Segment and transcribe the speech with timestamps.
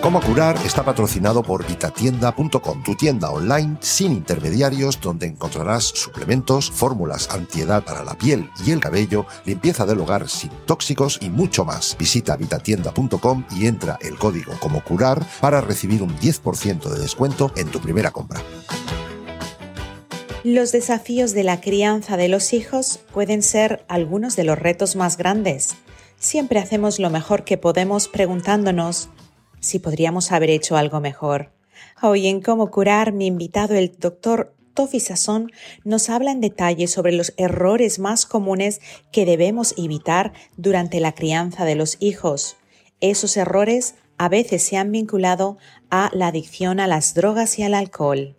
[0.00, 7.28] Cómo curar está patrocinado por vitatienda.com, tu tienda online sin intermediarios donde encontrarás suplementos, fórmulas
[7.30, 11.96] antiedad para la piel y el cabello, limpieza del hogar sin tóxicos y mucho más.
[11.98, 17.66] Visita vitatienda.com y entra el código como curar para recibir un 10% de descuento en
[17.66, 18.40] tu primera compra.
[20.44, 25.16] Los desafíos de la crianza de los hijos pueden ser algunos de los retos más
[25.16, 25.74] grandes.
[26.20, 29.08] Siempre hacemos lo mejor que podemos preguntándonos
[29.60, 31.52] si podríamos haber hecho algo mejor.
[32.02, 35.50] Hoy en Cómo curar, mi invitado, el doctor Tofi Sasson,
[35.84, 38.80] nos habla en detalle sobre los errores más comunes
[39.12, 42.56] que debemos evitar durante la crianza de los hijos.
[43.00, 45.58] Esos errores a veces se han vinculado
[45.90, 48.36] a la adicción a las drogas y al alcohol.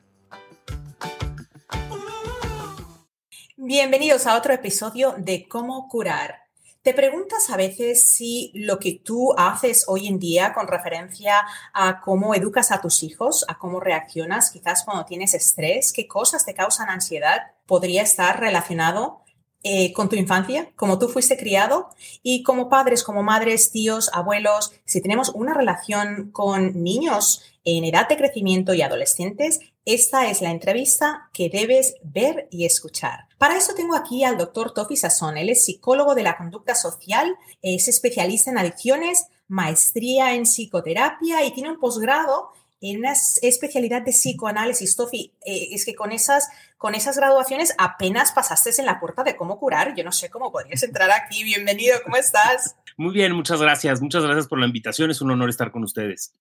[3.55, 6.48] Bienvenidos a otro episodio de Cómo curar.
[6.81, 11.99] ¿Te preguntas a veces si lo que tú haces hoy en día con referencia a
[11.99, 16.53] cómo educas a tus hijos, a cómo reaccionas quizás cuando tienes estrés, qué cosas te
[16.53, 19.19] causan ansiedad, podría estar relacionado
[19.61, 21.89] eh, con tu infancia, como tú fuiste criado
[22.23, 28.07] y como padres, como madres, tíos, abuelos, si tenemos una relación con niños en edad
[28.07, 29.59] de crecimiento y adolescentes,
[29.93, 33.27] esta es la entrevista que debes ver y escuchar.
[33.39, 35.37] Para eso tengo aquí al doctor Tofi Sasson.
[35.37, 41.51] Él es psicólogo de la conducta social, es especialista en adicciones, maestría en psicoterapia y
[41.51, 42.51] tiene un posgrado
[42.81, 44.95] en una especialidad de psicoanálisis.
[44.95, 49.35] Tofi, eh, es que con esas, con esas graduaciones apenas pasaste en la puerta de
[49.35, 49.95] cómo curar.
[49.95, 51.43] Yo no sé cómo podrías entrar aquí.
[51.43, 52.75] Bienvenido, ¿cómo estás?
[52.95, 54.01] Muy bien, muchas gracias.
[54.01, 55.09] Muchas gracias por la invitación.
[55.09, 56.33] Es un honor estar con ustedes.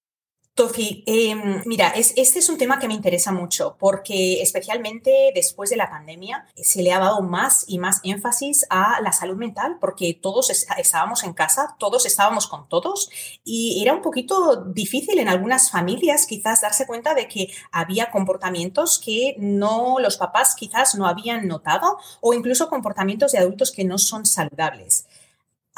[0.58, 5.76] Tofi, em, mira, este es un tema que me interesa mucho porque especialmente después de
[5.76, 10.18] la pandemia se le ha dado más y más énfasis a la salud mental porque
[10.20, 13.08] todos estábamos en casa, todos estábamos con todos
[13.44, 18.98] y era un poquito difícil en algunas familias quizás darse cuenta de que había comportamientos
[18.98, 23.96] que no los papás quizás no habían notado o incluso comportamientos de adultos que no
[23.96, 25.06] son saludables.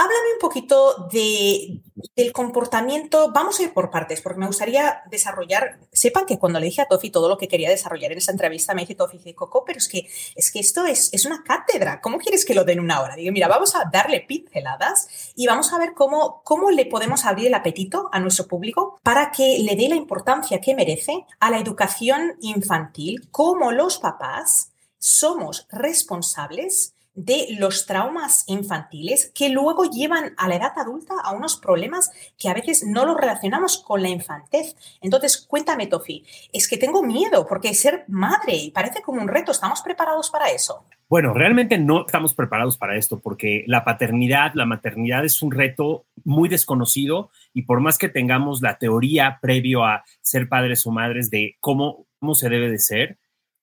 [0.02, 1.82] Háblame un poquito de,
[2.16, 3.32] del comportamiento.
[3.34, 5.78] Vamos a ir por partes, porque me gustaría desarrollar.
[5.92, 8.72] Sepan que cuando le dije a Tofi todo lo que quería desarrollar en esa entrevista,
[8.72, 12.00] me dice Tofi, dice, Coco, pero es que, es que esto es, es una cátedra.
[12.00, 13.14] ¿Cómo quieres que lo den una hora?
[13.14, 17.48] Digo, mira, vamos a darle pinceladas y vamos a ver cómo, cómo le podemos abrir
[17.48, 21.58] el apetito a nuestro público para que le dé la importancia que merece a la
[21.58, 30.48] educación infantil, como los papás somos responsables de los traumas infantiles que luego llevan a
[30.48, 34.76] la edad adulta a unos problemas que a veces no los relacionamos con la infantez.
[35.00, 39.52] Entonces, cuéntame, Tofi, es que tengo miedo porque ser madre parece como un reto.
[39.52, 40.84] ¿Estamos preparados para eso?
[41.08, 46.06] Bueno, realmente no estamos preparados para esto porque la paternidad, la maternidad es un reto
[46.22, 51.28] muy desconocido y por más que tengamos la teoría previo a ser padres o madres
[51.28, 53.18] de cómo, cómo se debe de ser,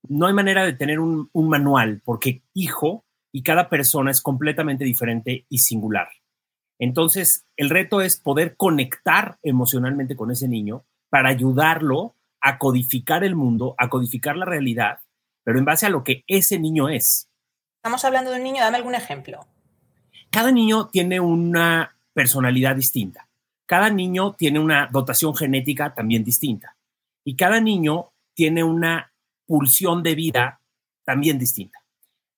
[0.09, 3.06] no hay manera de tener un, un manual porque hijo
[3.38, 6.08] y cada persona es completamente diferente y singular.
[6.80, 13.36] Entonces, el reto es poder conectar emocionalmente con ese niño para ayudarlo a codificar el
[13.36, 15.02] mundo, a codificar la realidad,
[15.44, 17.30] pero en base a lo que ese niño es.
[17.76, 19.46] Estamos hablando de un niño, dame algún ejemplo.
[20.31, 23.30] Cada niño tiene una personalidad distinta.
[23.68, 26.76] Cada niño tiene una dotación genética también distinta.
[27.24, 29.14] Y cada niño tiene una
[29.46, 30.59] pulsión de vida
[31.06, 31.77] también distinta.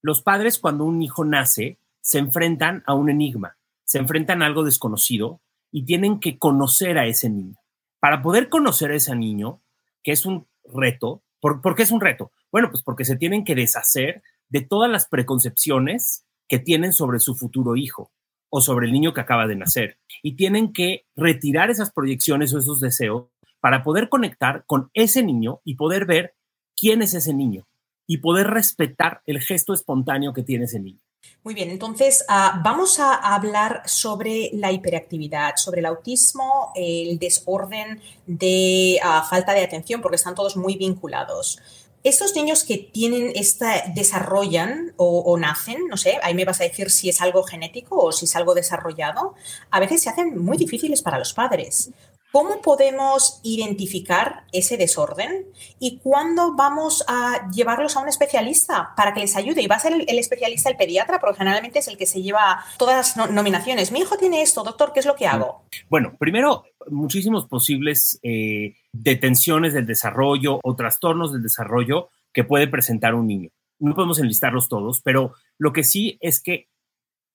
[0.02, 4.64] Los padres cuando un hijo nace se enfrentan a un enigma, se enfrentan a algo
[4.64, 7.58] desconocido y tienen que conocer a ese niño.
[8.00, 9.62] Para poder conocer a ese niño,
[10.02, 12.32] que es un reto, ¿por, qué es un reto?
[12.50, 17.35] Bueno, pues porque se tienen que deshacer de todas las preconcepciones que tienen sobre su
[17.35, 18.12] futuro hijo
[18.50, 20.00] o sobre el niño que acaba de nacer.
[20.23, 23.28] Y tienen que retirar esas proyecciones o esos deseos
[23.59, 26.35] para poder conectar con ese niño y poder ver
[26.76, 27.69] quién es ese niño
[28.09, 31.00] y poder respetar el gesto espontáneo que tiene ese niño.
[31.44, 38.02] Muy bien, entonces ah, vamos a hablar sobre la hiperactividad, sobre el autismo, el desorden
[38.26, 41.59] de ah, falta de atención, porque están todos muy vinculados.
[42.03, 46.64] Estos niños que tienen esta, desarrollan o, o, nacen, no sé, ahí me vas a
[46.64, 49.35] decir si es algo genético o si es algo desarrollado,
[49.70, 51.91] a veces se hacen muy difíciles para los padres.
[52.31, 55.47] ¿Cómo podemos identificar ese desorden
[55.79, 59.64] y cuándo vamos a llevarlos a un especialista para que les ayude?
[59.64, 62.64] Y va a ser el, especialista, el pediatra, porque generalmente es el que se lleva
[62.78, 63.91] todas las nominaciones.
[63.91, 65.64] Mi hijo tiene esto, doctor, ¿qué es lo que hago?
[65.90, 73.16] Bueno, primero, muchísimos posibles eh, detenciones del desarrollo o trastornos del desarrollo que puede presentar
[73.16, 73.49] un niño.
[73.79, 76.67] No podemos enlistarlos todos, pero lo que sí es que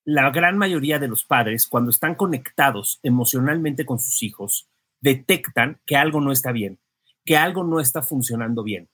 [0.04, 4.68] la gran mayoría de los padres, cuando están conectados emocionalmente con sus hijos,
[5.04, 6.78] detectan que algo no está bien,
[7.26, 8.88] que algo no está funcionando bien.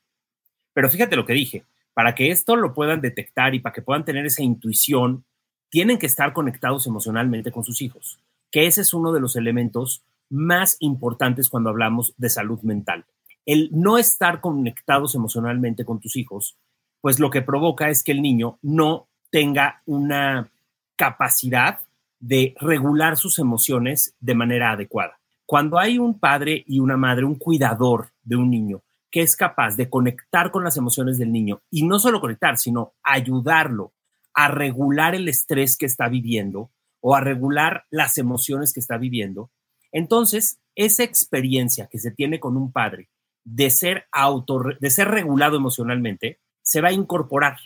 [0.73, 1.63] Pero fíjate lo que dije,
[1.95, 5.25] para que esto lo puedan detectar y para que puedan tener esa intuición,
[5.69, 8.19] tienen que estar conectados emocionalmente con sus hijos,
[8.51, 13.05] que ese es uno de los elementos más importantes cuando hablamos de salud mental.
[13.47, 16.57] El no estar conectados emocionalmente con tus hijos,
[17.01, 20.51] pues lo que provoca es que el niño no tenga una
[20.97, 21.79] capacidad
[22.19, 25.20] de regular sus emociones de manera adecuada.
[25.51, 29.75] Cuando hay un padre y una madre, un cuidador de un niño que es capaz
[29.75, 33.93] de conectar con las emociones del niño y no solo conectar, sino ayudarlo
[34.33, 36.71] a regular el estrés que está viviendo
[37.01, 39.51] o a regular las emociones que está viviendo,
[39.91, 43.11] entonces esa experiencia que se tiene con un padre
[43.43, 47.57] de ser auto, de ser regulado emocionalmente, se va a incorporar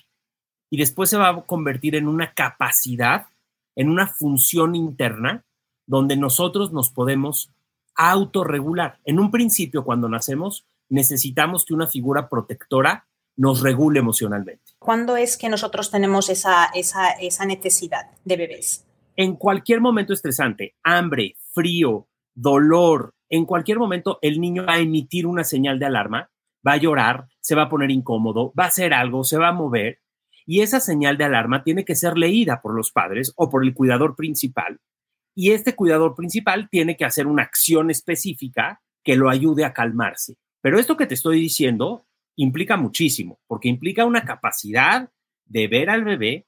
[0.70, 3.26] y después se va a convertir en una capacidad,
[3.76, 5.44] en una función interna
[5.86, 7.50] donde nosotros nos podemos
[7.96, 9.00] autorregular.
[9.04, 13.06] En un principio, cuando nacemos, necesitamos que una figura protectora
[13.36, 14.62] nos regule emocionalmente.
[14.78, 18.86] ¿Cuándo es que nosotros tenemos esa, esa, esa necesidad de bebés?
[19.16, 25.26] En cualquier momento estresante, hambre, frío, dolor, en cualquier momento el niño va a emitir
[25.26, 26.30] una señal de alarma,
[26.66, 29.52] va a llorar, se va a poner incómodo, va a hacer algo, se va a
[29.52, 30.00] mover
[30.46, 33.74] y esa señal de alarma tiene que ser leída por los padres o por el
[33.74, 34.80] cuidador principal
[35.34, 40.36] y este cuidador principal tiene que hacer una acción específica que lo ayude a calmarse.
[40.60, 45.10] Pero esto que te estoy diciendo implica muchísimo, porque implica una capacidad
[45.44, 46.46] de ver al bebé,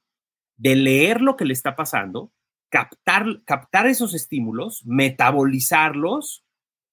[0.55, 2.33] de leer lo que le está pasando,
[2.69, 6.43] captar, captar esos estímulos, metabolizarlos,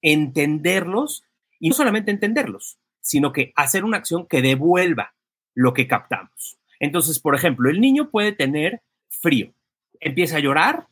[0.01, 1.23] entenderlos,
[1.59, 5.15] y no solamente entenderlos, sino que hacer una acción que devuelva
[5.53, 6.59] lo que captamos.
[6.79, 9.53] Entonces, por ejemplo, el niño puede tener frío,
[9.99, 10.87] empieza a llorar,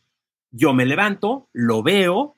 [0.53, 2.37] yo me levanto, lo veo,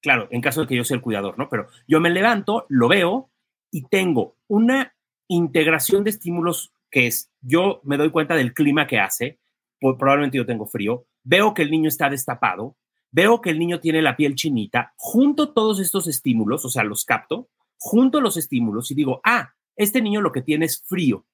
[0.00, 1.48] claro, en caso de que yo sea el cuidador, ¿no?
[1.48, 3.30] Pero yo me levanto, lo veo
[3.70, 4.94] y tengo una
[5.26, 9.40] integración de estímulos que es, yo me doy cuenta del clima que hace,
[9.80, 12.76] probablemente yo tengo frío, veo que el niño está destapado,
[13.10, 17.04] veo que el niño tiene la piel chinita, junto todos estos estímulos, o sea, los
[17.04, 21.26] capto, junto los estímulos y digo, ah, este niño lo que tiene es frío.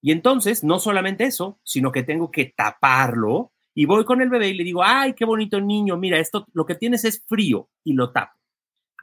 [0.00, 4.48] Y entonces, no solamente eso, sino que tengo que taparlo y voy con el bebé
[4.48, 7.94] y le digo, ay, qué bonito niño, mira, esto lo que tienes es frío y
[7.94, 8.38] lo tapo.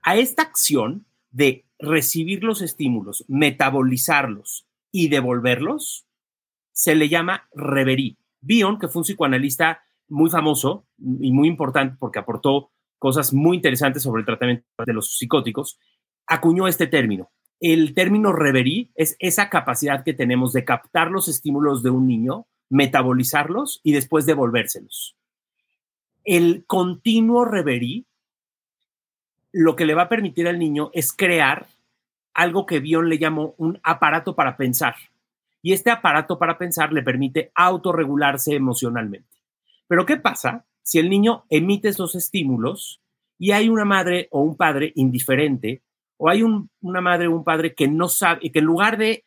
[0.04, 6.06] A esta acción de recibir los estímulos, metabolizarlos y devolverlos,
[6.72, 8.18] se le llama reverí.
[8.42, 14.04] Bion, que fue un psicoanalista muy famoso y muy importante porque aportó cosas muy interesantes
[14.04, 15.80] sobre el tratamiento de los psicóticos,
[16.28, 17.32] acuñó este término.
[17.60, 22.48] El término reverí es esa capacidad que tenemos de captar los estímulos de un niño
[22.70, 25.16] metabolizarlos y después devolvérselos.
[26.24, 28.06] El continuo reverí
[29.52, 31.68] lo que le va a permitir al niño es crear
[32.34, 34.96] algo que Bion le llamó un aparato para pensar.
[35.62, 39.28] Y este aparato para pensar le permite autorregularse emocionalmente.
[39.88, 43.02] Pero ¿qué pasa si el niño emite esos estímulos
[43.38, 45.82] y hay una madre o un padre indiferente
[46.18, 49.26] o hay una madre o un padre que no sabe y que en lugar de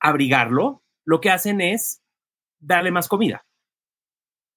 [0.00, 2.01] abrigarlo, lo que hacen es
[2.62, 3.44] darle más comida.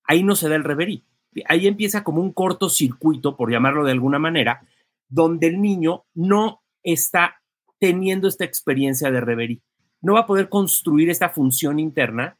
[0.05, 1.03] Ahí no se da el reverí.
[1.47, 4.65] Ahí empieza como un cortocircuito, por llamarlo de alguna manera,
[5.09, 7.41] donde el niño no está
[7.79, 9.61] teniendo esta experiencia de reverí.
[10.01, 12.37] No va a poder construir esta función interna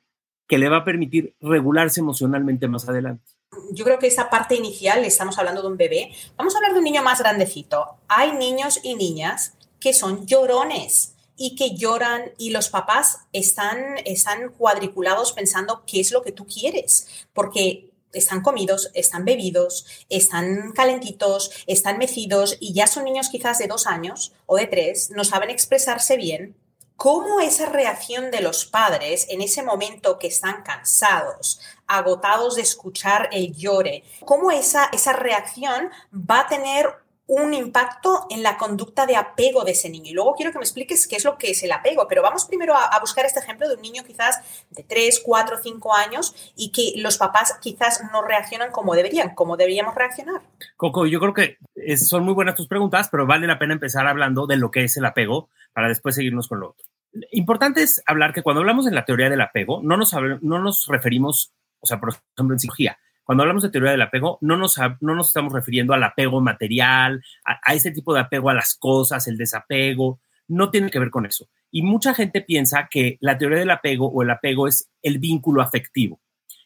[0.47, 3.25] que le va a permitir regularse emocionalmente más adelante.
[3.71, 6.79] Yo creo que esa parte inicial, estamos hablando de un bebé, vamos a hablar de
[6.79, 7.97] un niño más grandecito.
[8.07, 14.49] Hay niños y niñas que son llorones y que lloran y los papás están, están
[14.49, 21.51] cuadriculados pensando qué es lo que tú quieres, porque están comidos, están bebidos, están calentitos,
[21.67, 25.49] están mecidos y ya son niños quizás de dos años o de tres, no saben
[25.49, 26.55] expresarse bien.
[26.95, 33.27] ¿Cómo esa reacción de los padres en ese momento que están cansados, agotados de escuchar
[33.33, 39.15] el llore, cómo esa, esa reacción va a tener un impacto en la conducta de
[39.15, 40.11] apego de ese niño.
[40.11, 42.45] Y luego quiero que me expliques qué es lo que es el apego, pero vamos
[42.45, 46.71] primero a, buscar este ejemplo de un niño quizás de 3, 4, 5 años y
[46.71, 50.41] que los papás quizás no reaccionan como deberían, como deberíamos reaccionar.
[50.77, 51.57] Coco, yo creo que
[51.97, 54.97] son muy buenas tus preguntas, pero vale la pena empezar hablando de lo que es
[54.97, 56.85] el apego para después seguirnos con lo otro.
[57.31, 60.85] Importante es hablar que cuando hablamos de la teoría del apego, no nos, no nos
[60.87, 64.77] referimos, o sea, por ejemplo, en psicología, cuando hablamos de teoría del apego, no nos,
[65.01, 68.75] no nos estamos refiriendo al apego material, a, a ese tipo de apego a las
[68.75, 71.49] cosas, el desapego, no tiene que ver con eso.
[71.71, 75.61] Y mucha gente piensa que la teoría del apego o el apego es el vínculo
[75.61, 76.21] afectivo.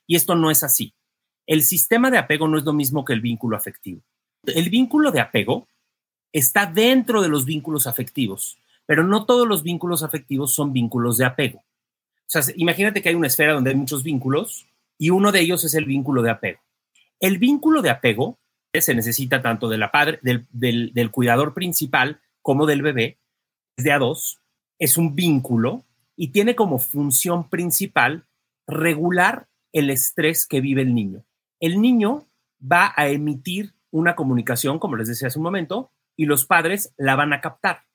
[0.05, 0.93] Y esto no es así.
[1.47, 4.01] El sistema de apego no es lo mismo que el vínculo afectivo.
[4.45, 5.67] El vínculo de apego
[6.31, 11.25] está dentro de los vínculos afectivos, pero no todos los vínculos afectivos son vínculos de
[11.25, 11.59] apego.
[11.59, 14.67] O sea, imagínate que hay una esfera donde hay muchos vínculos
[14.99, 16.59] y uno de ellos es el vínculo de apego.
[17.19, 18.37] El vínculo de apego
[18.73, 23.17] se necesita tanto de la padre, del, del, cuidador principal como del bebé,
[23.77, 24.39] es de a dos,
[24.77, 28.27] es un vínculo y tiene como función principal
[28.67, 31.23] regular el estrés que vive el niño.
[31.59, 32.25] El niño
[32.61, 37.15] va a emitir una comunicación, como les decía hace un momento, y los padres la
[37.15, 37.85] van a captar.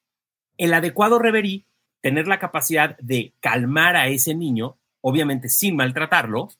[0.57, 1.67] El adecuado reverí,
[2.01, 6.51] tener la capacidad de calmar a ese niño, obviamente sin maltratarlo,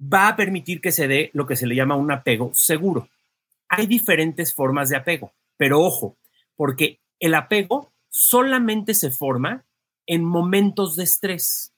[0.00, 3.08] va a permitir que se dé lo que se le llama un apego seguro.
[3.68, 6.16] Hay diferentes formas de apego, pero ojo,
[6.56, 9.64] porque el apego solamente se forma
[10.06, 11.72] en momentos de estrés.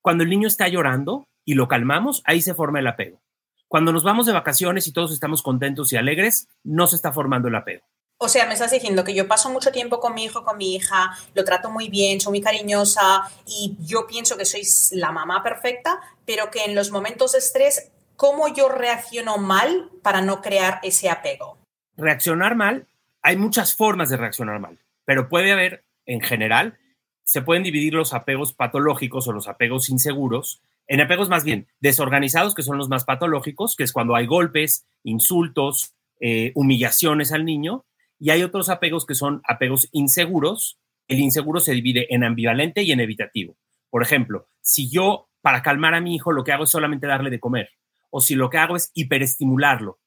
[0.00, 3.20] Cuando el niño está llorando y lo calmamos, ahí se forma el apego.
[3.68, 7.48] Cuando nos vamos de vacaciones y todos estamos contentos y alegres, no se está formando
[7.48, 7.84] el apego.
[8.18, 10.74] O sea, me estás diciendo que yo paso mucho tiempo con mi hijo, con mi
[10.74, 15.42] hija, lo trato muy bien, soy muy cariñosa y yo pienso que sois la mamá
[15.42, 20.80] perfecta, pero que en los momentos de estrés, ¿cómo yo reacciono mal para no crear
[20.82, 21.58] ese apego?
[21.98, 22.86] Reaccionar mal,
[23.20, 26.78] hay muchas formas de reaccionar mal, pero puede haber, en general,
[27.22, 32.54] se pueden dividir los apegos patológicos o los apegos inseguros en apegos más bien desorganizados,
[32.54, 37.84] que son los más patológicos, que es cuando hay golpes, insultos, eh, humillaciones al niño,
[38.18, 40.78] y hay otros apegos que son apegos inseguros.
[41.08, 43.56] El inseguro se divide en ambivalente y en evitativo.
[43.90, 47.30] Por ejemplo, si yo para calmar a mi hijo lo que hago es solamente darle
[47.30, 47.70] de comer,
[48.10, 50.00] o si lo que hago es hiperestimularlo.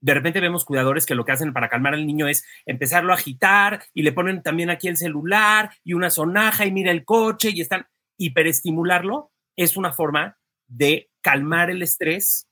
[0.00, 3.16] De repente vemos cuidadores que lo que hacen para calmar al niño es empezarlo a
[3.16, 7.50] agitar y le ponen también aquí el celular y una sonaja y mira el coche
[7.52, 7.86] y están
[8.16, 9.30] hiperestimularlo.
[9.56, 12.48] Es una forma de calmar el estrés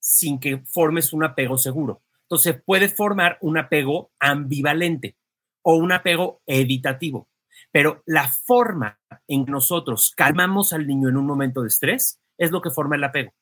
[0.00, 2.02] sin que formes un apego seguro.
[2.28, 5.16] Entonces puede formar un apego ambivalente
[5.62, 7.28] o un apego evitativo.
[7.72, 12.50] Pero la forma en que nosotros calmamos al niño en un momento de estrés es
[12.50, 13.32] lo que forma el apego.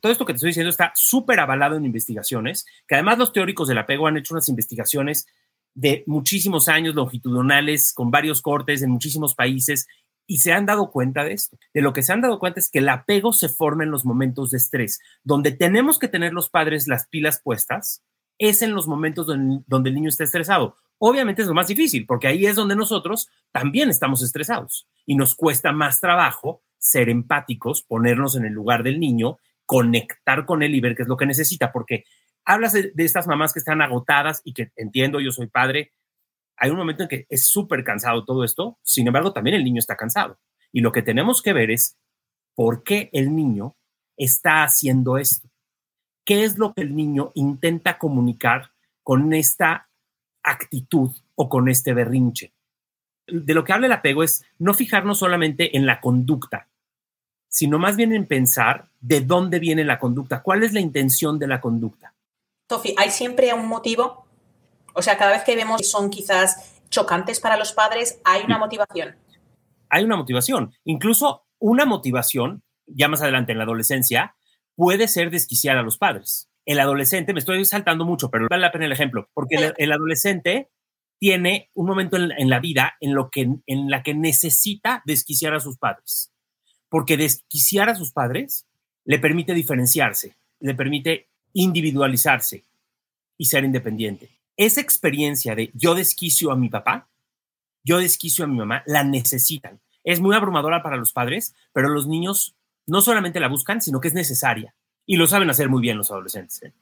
[0.00, 3.68] Todo esto que te estoy diciendo está súper avalado en investigaciones, que además los teóricos
[3.68, 5.26] del apego han hecho unas investigaciones
[5.74, 9.86] de muchísimos años longitudinales, con varios cortes en muchísimos países,
[10.30, 11.58] y se han dado cuenta de esto.
[11.74, 14.04] De lo que se han dado cuenta es que el apego se forma en los
[14.04, 15.00] momentos de estrés.
[15.24, 18.04] Donde tenemos que tener los padres las pilas puestas
[18.38, 20.76] es en los momentos donde, el niño está estresado.
[20.98, 25.34] Obviamente es lo más difícil, porque ahí es donde nosotros también estamos estresados y nos
[25.34, 30.80] cuesta más trabajo ser empáticos, ponernos en el lugar del niño, conectar con él y
[30.80, 32.04] ver qué es lo que necesita, porque
[32.44, 35.90] hablas de, de estas mamás que están agotadas y que entiendo, yo soy padre,
[36.60, 39.78] hay un momento en que es súper cansado todo esto, sin embargo, también el niño
[39.78, 40.38] está cansado.
[40.70, 41.96] Y lo que tenemos que ver es
[42.54, 43.76] por qué el niño
[44.18, 45.48] está haciendo esto.
[46.22, 49.88] ¿Qué es lo que el niño intenta comunicar con esta
[50.42, 52.52] actitud o con este berrinche?
[53.26, 56.68] De lo que habla el apego es no fijarnos solamente en la conducta,
[57.48, 61.46] sino más bien en pensar de dónde viene la conducta, cuál es la intención de
[61.46, 62.12] la conducta.
[62.66, 64.26] Tofi, ¿hay siempre un motivo
[64.94, 68.58] o sea, cada vez que vemos que son quizás chocantes para los padres, hay una
[68.58, 69.16] motivación.
[69.88, 70.74] Hay una motivación.
[70.84, 74.36] Incluso una motivación, ya más adelante en la adolescencia,
[74.74, 76.50] puede ser desquiciar a los padres.
[76.66, 80.70] El adolescente, me estoy saltando mucho, pero vale la pena el ejemplo, porque el, adolescente
[81.18, 85.60] tiene un momento en, la vida en, lo que, en la que necesita desquiciar a
[85.60, 86.32] sus padres.
[86.88, 88.66] Porque desquiciar a sus padres
[89.04, 92.64] le permite diferenciarse, le permite individualizarse
[93.36, 97.08] y ser independiente esa experiencia de yo desquicio a mi papá,
[97.82, 99.80] yo desquicio a mi mamá, la necesitan.
[100.04, 102.54] Es muy abrumadora para los padres, pero los niños
[102.86, 104.74] no solamente la buscan, sino que es necesaria.
[105.06, 106.62] Y lo saben hacer muy bien los adolescentes.
[106.62, 106.72] ¿eh?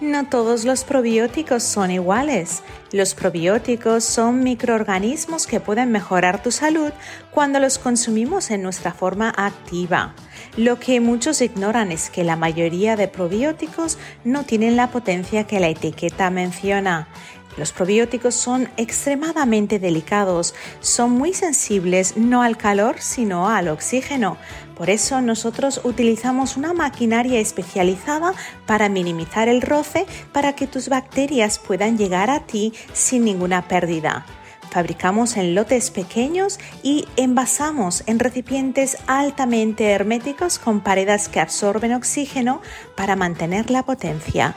[0.00, 2.62] No todos los probióticos son iguales.
[2.90, 6.90] Los probióticos son microorganismos que pueden mejorar tu salud
[7.30, 10.14] cuando los consumimos en nuestra forma activa.
[10.56, 15.60] Lo que muchos ignoran es que la mayoría de probióticos no tienen la potencia que
[15.60, 17.08] la etiqueta menciona.
[17.56, 24.36] Los probióticos son extremadamente delicados, son muy sensibles no al calor sino al oxígeno.
[24.76, 28.32] Por eso nosotros utilizamos una maquinaria especializada
[28.66, 34.24] para minimizar el roce para que tus bacterias puedan llegar a ti sin ninguna pérdida.
[34.70, 42.62] Fabricamos en lotes pequeños y envasamos en recipientes altamente herméticos con paredes que absorben oxígeno
[42.96, 44.54] para mantener la potencia.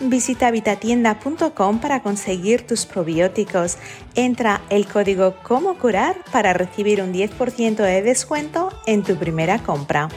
[0.00, 3.78] Visita vitatienda.com para conseguir tus probióticos.
[4.14, 10.08] Entra el código Como Curar para recibir un 10% de descuento en tu primera compra.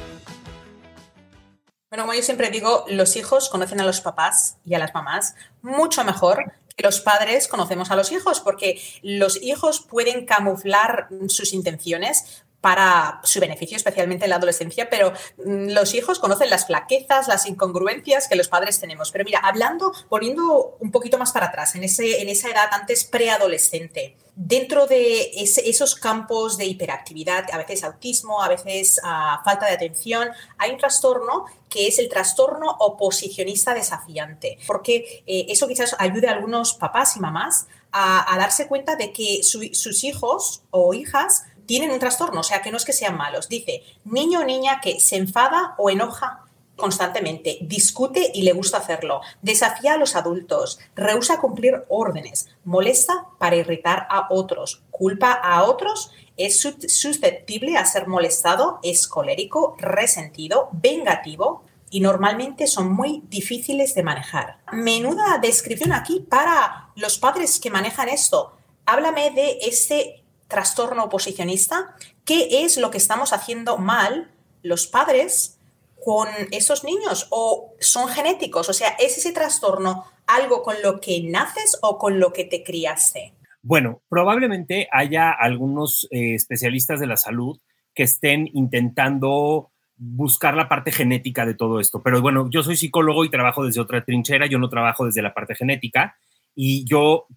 [1.89, 5.33] Bueno, como yo siempre digo, los hijos conocen a los papás y a las mamás
[5.63, 11.53] mucho mejor que los padres conocemos a los hijos, porque los hijos pueden camuflar sus
[11.53, 15.11] intenciones para su beneficio, especialmente en la adolescencia, pero
[15.43, 19.11] mm, los hijos conocen las flaquezas, las incongruencias que los padres tenemos.
[19.11, 23.03] Pero mira, hablando, poniendo un poquito más para atrás, en, ese, en esa edad antes
[23.03, 29.73] preadolescente, dentro de esos campos de hiperactividad, a veces autismo, a veces ah, falta de
[29.73, 36.27] atención, hay un trastorno que es el trastorno oposicionista desafiante, porque eh, eso quizás ayude
[36.27, 41.91] a algunos papás y mamás a, darse cuenta de que sus hijos o hijas tienen
[41.91, 43.47] un trastorno, o sea, que no es que sean malos.
[43.47, 46.43] Dice, niño o niña que se enfada o enoja
[46.75, 53.55] constantemente, discute y le gusta hacerlo, desafía a los adultos, rehúsa cumplir órdenes, molesta para
[53.55, 61.63] irritar a otros, culpa a otros, es susceptible a ser molestado, es colérico, resentido, vengativo
[61.89, 64.57] y normalmente son muy difíciles de manejar.
[64.73, 68.57] Menuda descripción aquí para los padres que manejan esto.
[68.85, 70.20] Háblame de ese
[70.51, 74.29] trastorno oposicionista, ¿qué es lo que estamos haciendo mal
[74.61, 75.57] los padres
[76.03, 77.27] con esos niños?
[77.31, 78.69] ¿O son genéticos?
[78.69, 82.63] O sea, ¿es ese trastorno algo con lo que naces o con lo que te
[82.63, 83.33] criaste?
[83.63, 87.57] Bueno, probablemente haya algunos eh, especialistas de la salud
[87.95, 92.01] que estén intentando buscar la parte genética de todo esto.
[92.03, 95.33] Pero bueno, yo soy psicólogo y trabajo desde otra trinchera, yo no trabajo desde la
[95.33, 96.17] parte genética
[96.55, 97.27] y yo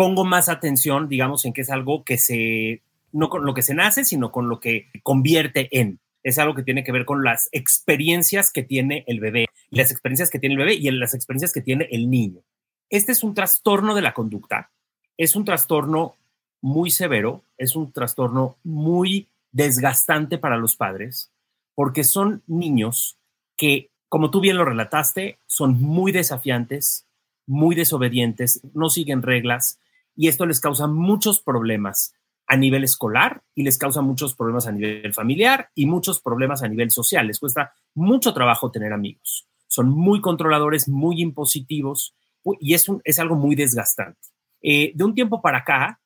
[0.00, 2.80] pongo más atención, digamos, en que es algo que se,
[3.12, 6.00] no con lo que se nace, sino con lo que convierte en.
[6.22, 9.90] Es algo que tiene que ver con las experiencias que tiene el bebé, y las
[9.90, 12.40] experiencias que tiene el bebé y las experiencias que tiene el niño.
[12.88, 14.70] Este es un trastorno de la conducta,
[15.18, 16.14] es un trastorno
[16.62, 21.30] muy severo, es un trastorno muy desgastante para los padres,
[21.74, 23.18] porque son niños
[23.58, 27.04] que, como tú bien lo relataste, son muy desafiantes,
[27.46, 29.78] muy desobedientes, no siguen reglas,
[30.20, 32.12] y esto les causa muchos problemas
[32.46, 36.68] a nivel escolar y les causa muchos problemas a nivel familiar y muchos problemas a
[36.68, 37.26] nivel social.
[37.26, 39.48] Les cuesta mucho trabajo tener amigos.
[39.66, 42.14] Son muy controladores, muy impositivos
[42.60, 44.20] y es, es algo muy desgastante.
[44.60, 46.02] Eh, de un tiempo para acá,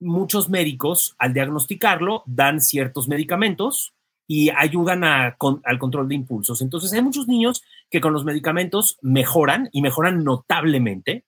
[0.00, 3.92] muchos médicos al diagnosticarlo dan ciertos medicamentos
[4.26, 6.62] y ayudan al control de impulsos.
[6.62, 11.26] Entonces hay muchos niños que con los medicamentos mejoran y mejoran notablemente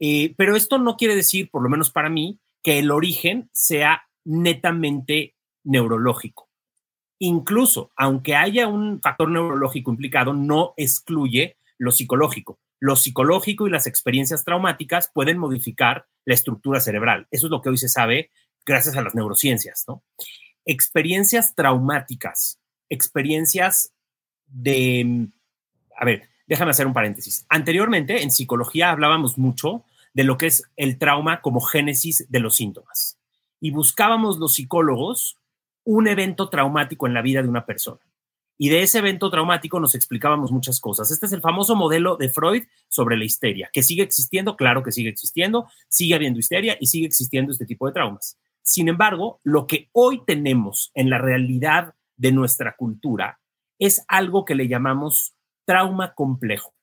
[0.00, 4.02] eh, pero esto no quiere decir, por lo menos para mí, que el origen sea
[4.24, 5.34] netamente
[5.64, 6.48] neurológico.
[7.18, 12.60] Incluso, aunque haya un factor neurológico implicado, no excluye lo psicológico.
[12.80, 17.26] Lo psicológico y las experiencias traumáticas pueden modificar la estructura cerebral.
[17.30, 18.30] Eso es lo que hoy se sabe
[18.64, 19.84] gracias a las neurociencias.
[20.64, 23.92] Experiencias traumáticas, experiencias
[24.46, 25.28] de,
[25.96, 27.46] a ver, déjame hacer un paréntesis.
[27.48, 29.84] Anteriormente, en psicología hablábamos mucho
[30.14, 33.18] de lo que es el trauma como génesis de los síntomas.
[33.60, 35.38] Y buscábamos los psicólogos
[35.84, 38.00] un evento traumático en la vida de una persona.
[38.58, 41.10] Y de ese evento traumático nos explicábamos muchas cosas.
[41.10, 44.92] Este es el famoso modelo de Freud sobre la histeria, que sigue existiendo, claro que
[44.92, 48.36] sigue existiendo, sigue habiendo histeria y sigue existiendo este tipo de traumas.
[48.62, 53.40] Sin embargo, lo que hoy tenemos en la realidad de nuestra cultura
[53.78, 55.36] es algo que le llamamos
[55.68, 56.74] trauma complejo.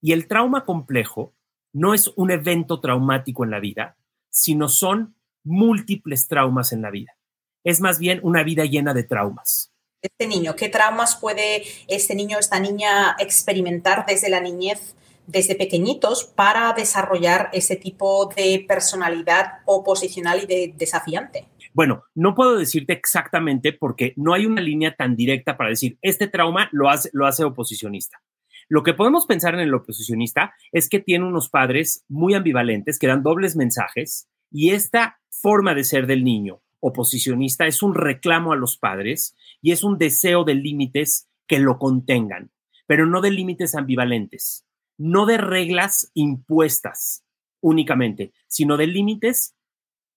[0.00, 1.36] Y el trauma complejo
[1.72, 3.96] no es un evento traumático en la vida,
[4.28, 7.16] sino son múltiples traumas en la vida.
[7.62, 9.72] Es más bien una vida llena de traumas.
[10.02, 14.96] Este niño, ¿qué traumas puede este niño, esta niña experimentar desde la niñez,
[15.28, 21.46] desde pequeñitos, para desarrollar ese tipo de personalidad oposicional y de desafiante?
[21.78, 26.26] Bueno, no puedo decirte exactamente porque no hay una línea tan directa para decir, este
[26.26, 28.20] trauma lo hace, lo hace oposicionista.
[28.68, 33.06] Lo que podemos pensar en el oposicionista es que tiene unos padres muy ambivalentes que
[33.06, 38.56] dan dobles mensajes y esta forma de ser del niño oposicionista es un reclamo a
[38.56, 42.50] los padres y es un deseo de límites que lo contengan,
[42.88, 47.24] pero no de límites ambivalentes, no de reglas impuestas
[47.60, 49.54] únicamente, sino de límites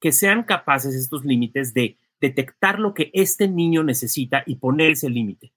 [0.02, 5.10] que sean capaces estos límites de detectar lo que este niño necesita y poner ese
[5.10, 5.54] límite.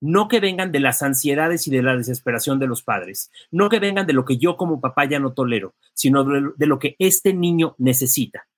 [0.00, 3.78] No que vengan de las ansiedades y de la desesperación de los padres, no que
[3.78, 7.32] vengan de lo que yo como papá ya no tolero, sino de, lo que este
[7.34, 8.48] niño necesita.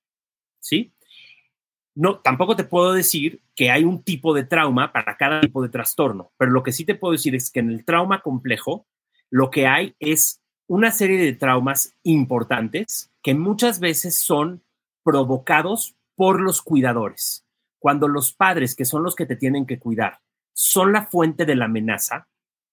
[0.59, 0.93] ¿Sí?
[1.93, 5.69] No, tampoco te puedo decir que hay un tipo de trauma para cada tipo de
[5.69, 8.87] trastorno, pero lo que sí te puedo decir es que en el trauma complejo
[9.29, 14.64] lo que hay es una serie de traumas importantes que muchas veces son
[15.05, 17.45] provocados por los cuidadores.
[17.79, 20.19] Cuando los padres, que son los que te tienen que cuidar,
[20.51, 22.27] son la fuente de la amenaza,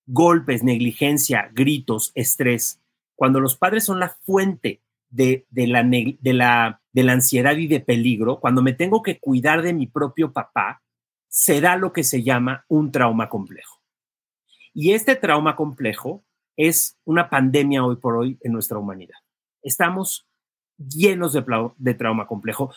[0.07, 2.81] golpes, negligencia, gritos, estrés,
[3.15, 7.81] cuando los padres son la fuente de, la, de, la, de la ansiedad y de
[7.81, 10.83] peligro, cuando me tengo que cuidar de mi propio papá,
[11.29, 13.81] se da lo que se llama un trauma complejo.
[14.73, 16.25] Y este trauma complejo
[16.57, 19.19] es una pandemia hoy por hoy en nuestra humanidad.
[19.63, 20.27] Estamos
[20.79, 21.45] llenos de,
[21.77, 22.73] de trauma complejo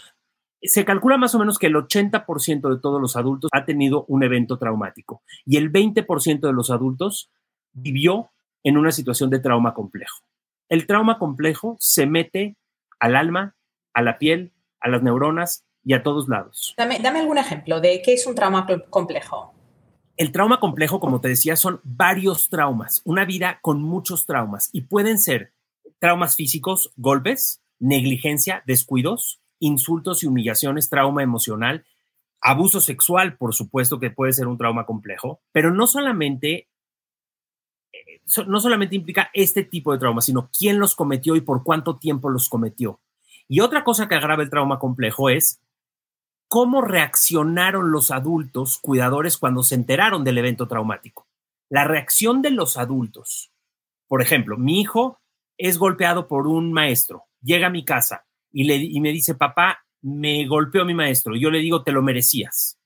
[0.67, 4.23] se calcula más o menos que el 80% de todos los adultos ha tenido un
[4.23, 7.29] evento traumático y el 20% de los adultos
[7.73, 8.31] vivió
[8.63, 10.23] en una situación de trauma complejo.
[10.69, 12.57] El trauma complejo se mete
[12.99, 13.55] al alma,
[13.93, 16.73] a la piel, a las neuronas y a todos lados.
[16.77, 19.53] Dame, dame algún ejemplo de qué es un trauma complejo.
[20.17, 24.81] El trauma complejo, como te decía, son varios traumas, una vida con muchos traumas y
[24.81, 25.53] pueden ser
[25.99, 31.85] traumas físicos, golpes, negligencia, descuidos, insultos y humillaciones, trauma emocional,
[32.41, 36.69] abuso sexual, por supuesto que puede ser un trauma complejo, pero no solamente
[37.91, 41.97] eh, no solamente implica este tipo de trauma, sino quién los cometió y por cuánto
[41.97, 42.99] tiempo los cometió.
[43.47, 45.61] Y otra cosa que agrava el trauma complejo es
[46.47, 51.27] cómo reaccionaron los adultos cuidadores cuando se enteraron del evento traumático.
[51.69, 53.51] La reacción de los adultos.
[54.07, 55.19] Por ejemplo, mi hijo
[55.57, 58.25] es golpeado por un maestro, llega a mi casa,
[58.57, 61.35] y, me dice, papá, me golpeó mi maestro.
[61.35, 62.79] Yo le digo, te lo merecías.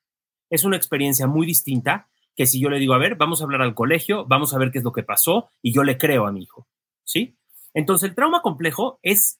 [0.49, 3.61] Es una experiencia muy distinta que si yo le digo, a ver, vamos a hablar
[3.61, 6.31] al colegio, vamos a ver qué es lo que pasó y yo le creo a
[6.31, 6.67] mi hijo.
[7.03, 7.37] ¿Sí?
[7.75, 9.39] Entonces, el trauma complejo es,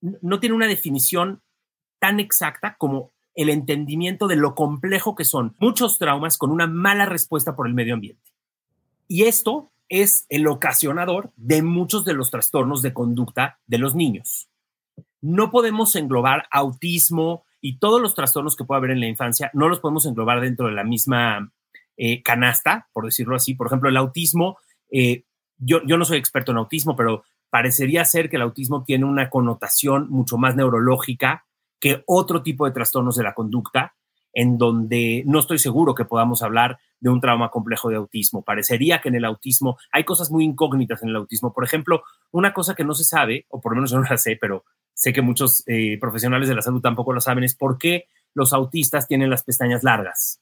[0.00, 1.40] no tiene una definición
[2.00, 7.06] tan exacta como el entendimiento de lo complejo que son muchos traumas con una mala
[7.06, 8.32] respuesta por el medio ambiente.
[9.06, 14.49] Y esto es el ocasionador de muchos de los trastornos de conducta de los niños
[15.20, 19.68] no podemos englobar autismo y todos los trastornos que pueda haber en la infancia, no
[19.68, 21.52] los podemos englobar dentro de la misma
[21.96, 23.54] eh, canasta, por decirlo así.
[23.54, 24.58] Por ejemplo, el autismo,
[24.90, 25.24] eh,
[25.58, 29.28] yo, yo no soy experto en autismo, pero parecería ser que el autismo tiene una
[29.28, 31.44] connotación mucho más neurológica
[31.78, 33.94] que otro tipo de trastornos de la conducta,
[34.32, 38.42] en donde no estoy seguro que podamos hablar de un trauma complejo de autismo.
[38.42, 41.52] Parecería que en el autismo hay cosas muy incógnitas en el autismo.
[41.52, 44.18] Por ejemplo, una cosa que no se sabe, o por lo menos yo no la
[44.18, 47.78] sé, pero sé que muchos eh, profesionales de la salud tampoco lo saben, es por
[47.78, 50.40] qué los autistas tienen las pestañas largas.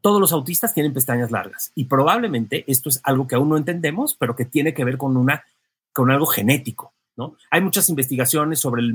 [0.00, 4.14] Todos los autistas tienen pestañas largas y probablemente esto es algo que aún no entendemos,
[4.14, 5.44] pero que tiene que ver con, una,
[5.92, 6.92] con algo genético.
[7.16, 7.36] ¿no?
[7.50, 8.94] Hay muchas investigaciones sobre el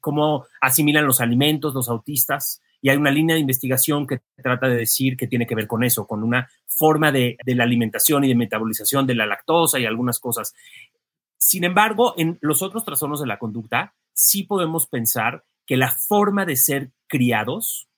[0.00, 4.76] cómo asimilan los alimentos los autistas y hay una línea de investigación que trata de
[4.76, 8.28] decir que tiene que ver con eso, con una forma de, de la alimentación y
[8.28, 10.54] de metabolización de la lactosa y algunas cosas.
[11.40, 16.44] Sin embargo, en los otros trastornos de la conducta, sí podemos pensar que la forma
[16.44, 17.88] de ser criados,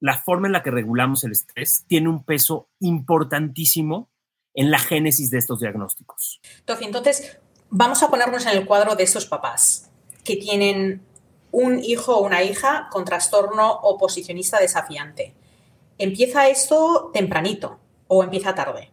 [0.00, 4.10] la forma en la que regulamos el estrés, tiene un peso importantísimo
[4.54, 6.40] en la génesis de estos diagnósticos.
[6.64, 7.38] Tofi, entonces,
[7.70, 9.90] vamos a ponernos en el cuadro de esos papás
[10.24, 11.02] que tienen
[11.52, 15.34] un hijo o una hija con trastorno oposicionista desafiante.
[15.98, 18.90] ¿Empieza esto tempranito o empieza tarde?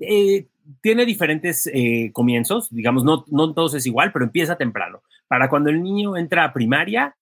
[0.00, 0.48] Eh,
[0.80, 5.02] tiene diferentes eh, comienzos, digamos, no, no todos es igual, pero empieza temprano.
[5.26, 7.16] Para cuando el niño entra a primaria,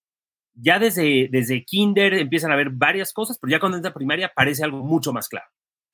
[0.53, 4.31] ya desde, desde kinder empiezan a ver varias cosas, pero ya cuando entra a primaria
[4.35, 5.47] parece algo mucho más claro.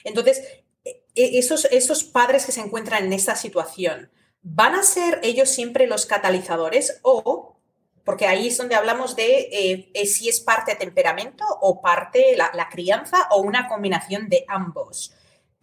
[0.04, 0.42] Entonces,
[0.84, 4.10] e, e, esos, esos padres que se encuentran en esta situación,
[4.42, 7.58] ¿van a ser ellos siempre los catalizadores o,
[8.04, 12.70] porque ahí es donde hablamos de eh, si es parte temperamento o parte la, la
[12.70, 15.14] crianza o una combinación de ambos?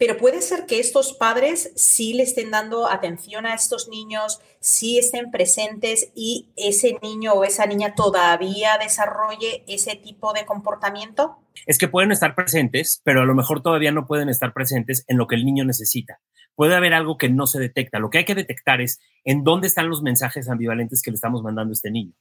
[0.00, 4.96] Pero puede ser que estos padres sí le estén dando atención a estos niños, sí
[4.98, 11.36] estén presentes y ese niño o esa niña todavía desarrolle ese tipo de comportamiento.
[11.66, 15.18] Es que pueden estar presentes, pero a lo mejor todavía no pueden estar presentes en
[15.18, 16.22] lo que el niño necesita.
[16.54, 17.98] Puede haber algo que no se detecta.
[17.98, 21.42] Lo que hay que detectar es en dónde están los mensajes ambivalentes que le estamos
[21.42, 22.14] mandando a este niño.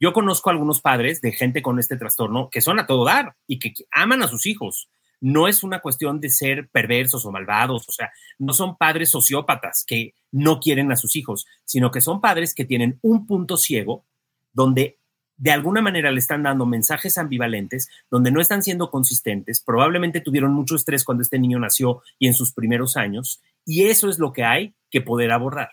[0.00, 3.34] Yo conozco a algunos padres de gente con este trastorno que son a todo dar
[3.46, 4.88] y que aman a sus hijos,
[5.20, 9.84] no es una cuestión de ser perversos o malvados, o sea, no son padres sociópatas
[9.86, 14.04] que no quieren a sus hijos, sino que son padres que tienen un punto ciego
[14.52, 14.98] donde
[15.36, 20.54] de alguna manera le están dando mensajes ambivalentes, donde no están siendo consistentes, probablemente tuvieron
[20.54, 24.32] mucho estrés cuando este niño nació y en sus primeros años, y eso es lo
[24.32, 25.70] que hay que poder abordar.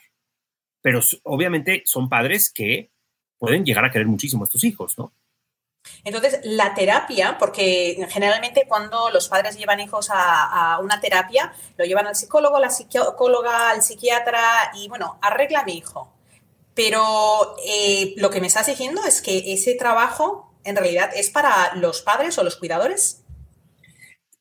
[0.82, 2.92] Pero obviamente son padres que
[3.38, 5.14] pueden llegar a querer muchísimo a estos hijos, ¿no?
[6.06, 12.08] Entonces, la terapia, porque generalmente cuando los padres llevan hijos a, una terapia, lo llevan
[12.08, 14.42] al psicólogo, la psicóloga, al psiquiatra
[14.76, 16.14] y bueno, arregla mi hijo.
[16.74, 21.76] Pero eh, lo que me estás diciendo es que ese trabajo en realidad es para
[21.76, 23.24] los padres o los cuidadores.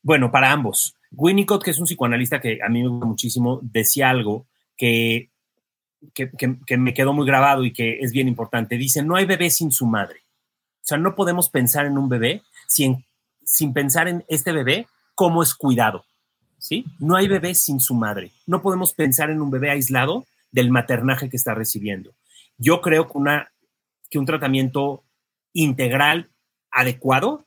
[0.01, 0.97] Bueno, para ambos.
[1.11, 5.29] Winnicott, que es un psicoanalista que a mí me gusta muchísimo, decía algo que,
[6.13, 8.77] que me quedó muy grabado y que es bien importante.
[8.77, 10.22] Dice, no hay bebé sin su madre.
[10.83, 13.05] O sea, no podemos pensar en un bebé sin,
[13.45, 16.03] sin pensar en este bebé cómo es cuidado.
[16.57, 16.85] ¿sí?
[16.99, 18.31] No hay bebé sin su madre.
[18.45, 22.13] No podemos pensar en un bebé aislado del maternaje que está recibiendo.
[22.57, 23.51] Yo creo que, una,
[24.09, 25.05] que un tratamiento
[25.53, 26.31] integral
[26.69, 27.45] adecuado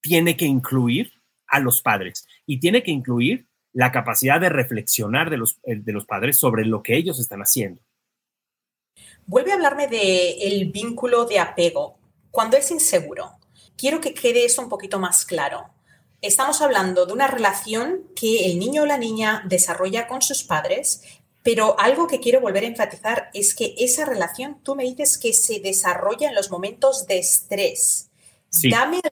[0.00, 1.12] tiene que incluir
[1.46, 6.04] a los padres y tiene que incluir la capacidad de reflexionar de los, de los
[6.04, 7.80] padres sobre lo que ellos están haciendo.
[9.26, 12.01] Vuelve a hablarme del vínculo de apego.
[12.32, 13.38] Cuando es inseguro,
[13.76, 15.68] quiero que quede esto un poquito más claro.
[16.22, 21.02] Estamos hablando de una relación que el niño o la niña desarrolla con sus padres,
[21.42, 25.34] pero algo que quiero volver a enfatizar es que esa relación, tú me dices que
[25.34, 28.08] se desarrolla en los momentos de estrés.
[28.62, 29.02] Dame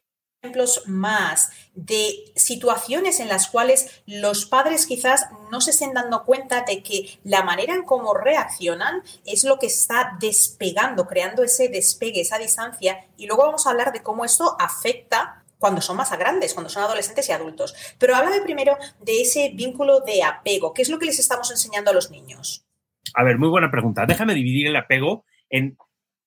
[0.43, 1.51] ejemplos más
[1.87, 7.19] de situaciones en las cuales los padres quizás no se estén dando cuenta de que
[7.25, 13.07] la manera en cómo reaccionan es lo que está despegando, creando ese despegue, esa distancia.
[13.17, 16.83] Y luego vamos a hablar de cómo esto afecta cuando son más grandes, cuando son
[16.83, 17.75] adolescentes y adultos.
[17.99, 20.75] Pero háblame primero de ese vínculo de apego.
[20.75, 22.67] ¿Qué es lo que les estamos enseñando a los niños?
[23.15, 24.07] A ver, muy buena pregunta.
[24.07, 25.77] Déjame dividir el apego en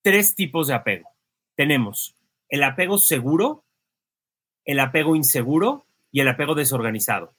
[0.02, 1.10] tres tipos de apego.
[1.56, 2.16] Tenemos
[2.50, 3.63] el apego seguro,
[4.66, 7.34] el apego inseguro y el apego desorganizado.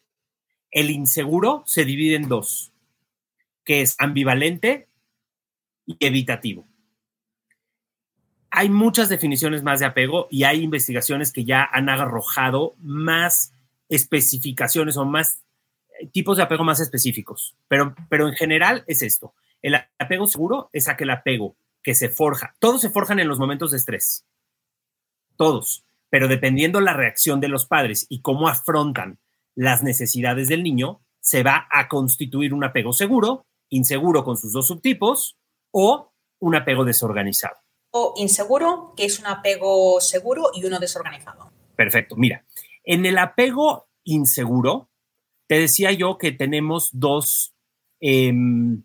[0.71, 2.73] El inseguro se divide en dos,
[3.65, 4.89] que es ambivalente
[5.87, 6.67] y evitativo.
[8.51, 13.53] Hay muchas definiciones más de apego y hay investigaciones que ya han arrojado más
[13.89, 15.43] especificaciones o más
[16.01, 17.57] eh, tipos de apego más específicos.
[17.69, 19.35] Pero, pero en general es esto.
[19.63, 22.55] El apego seguro es aquel apego que se forja.
[22.59, 24.25] Todos se forjan en los momentos de estrés.
[25.37, 25.85] Todos
[26.15, 29.19] pero dependiendo la reacción de los padres y cómo afrontan
[29.57, 34.69] las necesidades del niño, se va a constituir un apego seguro, inseguro con sus dos
[34.69, 35.37] subtipos,
[35.73, 37.57] o un apego desorganizado.
[37.91, 41.51] O inseguro, que es un apego seguro y uno desorganizado.
[41.75, 42.15] Perfecto.
[42.15, 42.47] Mira,
[42.85, 44.91] en el apego inseguro,
[45.49, 47.57] te decía yo que tenemos dos,
[47.99, 48.85] em,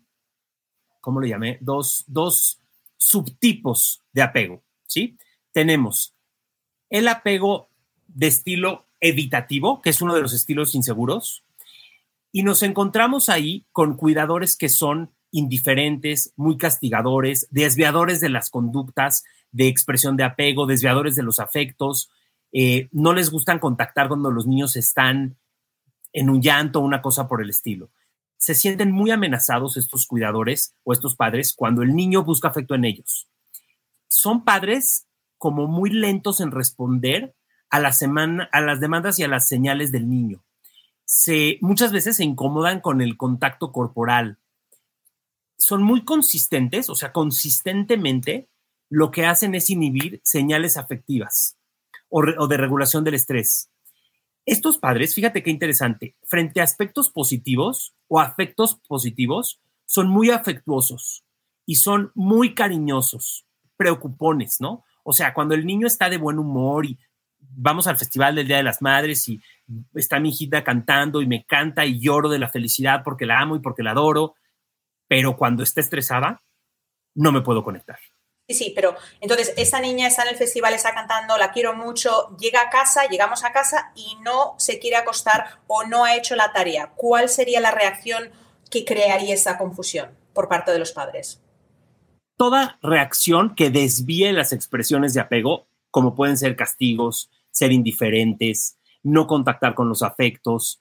[1.00, 1.58] ¿cómo le llamé?
[1.60, 2.60] Dos, dos
[2.96, 5.16] subtipos de apego, ¿sí?
[5.52, 6.16] Tenemos
[6.90, 7.68] el apego
[8.08, 11.44] de estilo evitativo, que es uno de los estilos inseguros,
[12.32, 19.24] y nos encontramos ahí con cuidadores que son indiferentes, muy castigadores, desviadores de las conductas
[19.52, 22.10] de expresión de apego, desviadores de los afectos,
[22.52, 25.36] eh, no les gustan contactar cuando los niños están
[26.12, 27.90] en un llanto o una cosa por el estilo.
[28.36, 32.84] Se sienten muy amenazados estos cuidadores o estos padres cuando el niño busca afecto en
[32.84, 33.28] ellos.
[34.08, 35.06] Son padres
[35.40, 37.34] como muy lentos en responder
[37.70, 40.44] a, la semana, a las demandas y a las señales del niño.
[41.06, 44.36] Se, muchas veces se incomodan con el contacto corporal.
[45.56, 48.50] Son muy consistentes, o sea, consistentemente
[48.90, 51.56] lo que hacen es inhibir señales afectivas
[52.10, 53.70] o, o de regulación del estrés.
[54.44, 61.24] Estos padres, fíjate qué interesante, frente a aspectos positivos o afectos positivos, son muy afectuosos
[61.64, 63.46] y son muy cariñosos,
[63.78, 64.84] preocupones, ¿no?
[65.02, 66.98] O sea, cuando el niño está de buen humor y
[67.38, 69.40] vamos al festival del Día de las Madres y
[69.94, 73.56] está mi hijita cantando y me canta y lloro de la felicidad porque la amo
[73.56, 74.34] y porque la adoro,
[75.08, 76.42] pero cuando está estresada,
[77.14, 77.98] no me puedo conectar.
[78.48, 82.36] Sí, sí, pero entonces esa niña está en el festival, está cantando, la quiero mucho,
[82.36, 86.34] llega a casa, llegamos a casa y no se quiere acostar o no ha hecho
[86.34, 86.92] la tarea.
[86.96, 88.32] ¿Cuál sería la reacción
[88.68, 91.40] que crearía esa confusión por parte de los padres?
[92.40, 99.26] Toda reacción que desvíe las expresiones de apego, como pueden ser castigos, ser indiferentes, no
[99.26, 100.80] contactar con los afectos,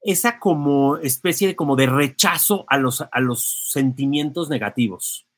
[0.00, 5.28] esa como especie de como de rechazo a los, a los sentimientos negativos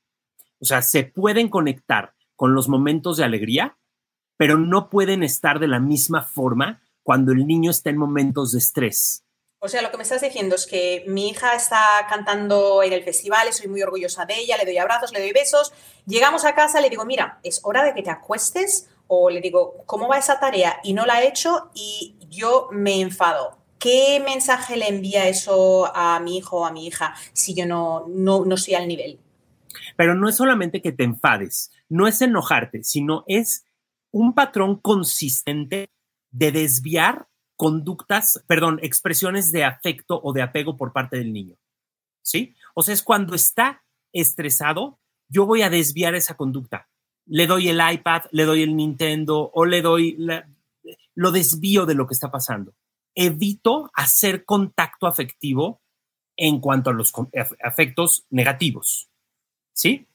[0.61, 3.79] o sea, se pueden conectar con los momentos de alegría,
[4.37, 8.59] pero no pueden estar de la misma forma cuando el niño está en momentos de
[8.59, 9.25] estrés.
[9.63, 13.05] O sea, lo que me estás diciendo es que mi hija está cantando en el
[13.05, 15.75] festival, y soy muy orgullosa de ella, le doy abrazos, le doy besos.
[16.07, 19.83] Llegamos a casa, le digo, mira, es hora de que te acuestes, o le digo,
[19.85, 20.81] ¿cómo va esa tarea?
[20.83, 23.59] Y no la he hecho y yo me enfado.
[23.79, 28.07] ¿Qué mensaje le envía eso a mi hijo o a mi hija si yo no,
[28.09, 29.19] no, no estoy al nivel?
[29.97, 33.67] Pero no es solamente que te enfades, no es enojarte, sino es
[34.11, 35.91] un patrón consistente
[36.31, 37.30] de desviar
[37.61, 41.57] conductas, perdón, expresiones de afecto o de apego por parte del niño.
[42.23, 42.55] ¿Sí?
[42.75, 46.89] O sea, es cuando está estresado, yo voy a desviar esa conducta.
[47.27, 50.17] Le doy el iPad, le doy el Nintendo o le doy,
[51.15, 52.73] lo desvío de lo que está pasando.
[53.15, 55.83] Evito hacer contacto afectivo
[56.39, 57.13] en cuanto a los
[57.63, 59.11] afectos negativos.
[59.75, 60.09] ¿sí?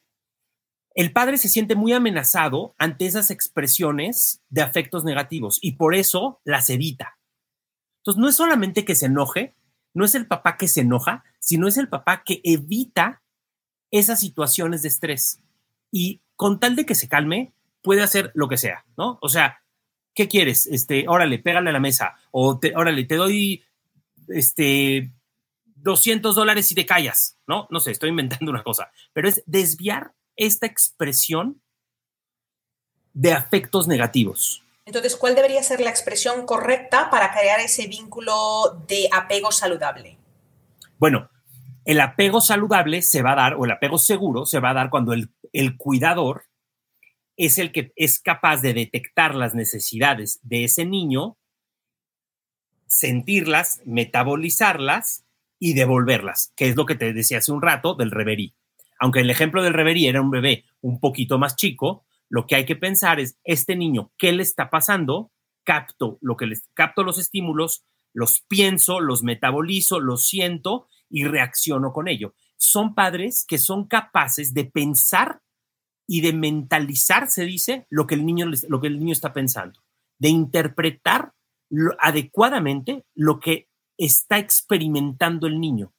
[0.95, 6.41] El padre se siente muy amenazado ante esas expresiones de afectos negativos y por eso
[6.43, 7.14] las evita.
[8.05, 9.55] Entonces, no es solamente que se enoje,
[9.95, 13.23] no es el papá que se enoja, sino es el papá que evita
[13.89, 15.41] esas situaciones de estrés.
[15.91, 19.17] Y con tal de que se calme, puede hacer lo que sea, ¿no?
[19.21, 19.63] O sea,
[20.13, 20.67] ¿qué quieres?
[20.67, 22.15] Este, órale, pégale a la mesa.
[22.29, 23.63] O te, órale, te doy
[24.27, 25.11] este
[25.77, 27.67] 200 dólares y te callas, ¿no?
[27.71, 31.59] No sé, estoy inventando una cosa, pero es desviar esta expresión
[33.13, 34.64] de afectos negativos.
[34.85, 40.17] Entonces, ¿cuál debería ser la expresión correcta para crear ese vínculo de apego saludable?
[40.99, 41.29] Bueno,
[41.85, 44.89] el apego saludable se va a dar, o el apego seguro se va a dar
[44.91, 46.45] cuando el, el cuidador
[47.35, 51.37] es el que es capaz de detectar las necesidades de ese niño,
[52.87, 55.25] sentirlas, metabolizarlas
[55.59, 58.53] y devolverlas, que es lo que te decía hace un rato del reverí.
[58.99, 62.65] Aunque el ejemplo del reverí era un bebé un poquito más chico, lo que hay
[62.65, 65.31] que pensar es, este niño, ¿qué le está pasando?
[65.63, 71.93] Capto, lo que les, capto los estímulos, los pienso, los metabolizo, los siento y reacciono
[71.93, 72.35] con ello.
[72.57, 75.43] Son padres que son capaces de pensar
[76.05, 79.81] y de mentalizar, se dice, lo que el niño, lo que el niño está pensando,
[80.19, 81.35] de interpretar
[81.99, 85.93] adecuadamente lo que está experimentando el niño.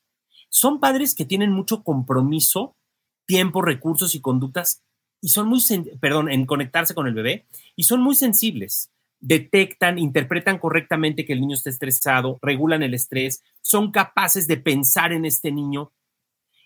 [0.51, 2.77] Son padres que tienen mucho compromiso,
[3.25, 4.86] tiempo, recursos y conductas
[5.21, 5.63] y son muy,
[6.01, 8.91] perdón, en conectarse con el bebé y son muy sensibles.
[9.21, 15.13] Detectan, interpretan correctamente que el niño está estresado, regulan el estrés, son capaces de pensar
[15.13, 15.91] en este niño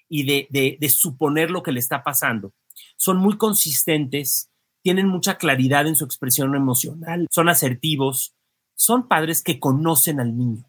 [0.09, 2.53] y de, de suponer lo que le está pasando.
[2.97, 4.51] Son muy consistentes,
[4.83, 8.35] tienen mucha claridad en su expresión emocional, son asertivos,
[8.75, 10.65] son padres que conocen al niño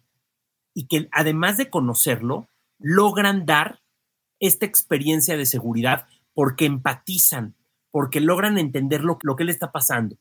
[0.74, 2.48] y que además de conocerlo,
[2.80, 3.82] logran dar
[4.40, 7.56] esta experiencia de seguridad porque empatizan,
[7.92, 10.18] porque logran entender lo, que le está pasando.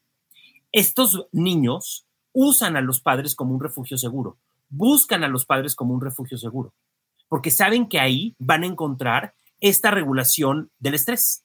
[0.73, 5.95] Estos niños usan a los padres como un refugio seguro, buscan a los padres como
[5.95, 6.73] un refugio seguro,
[7.29, 11.45] porque saben que ahí van a encontrar esta regulación del estrés.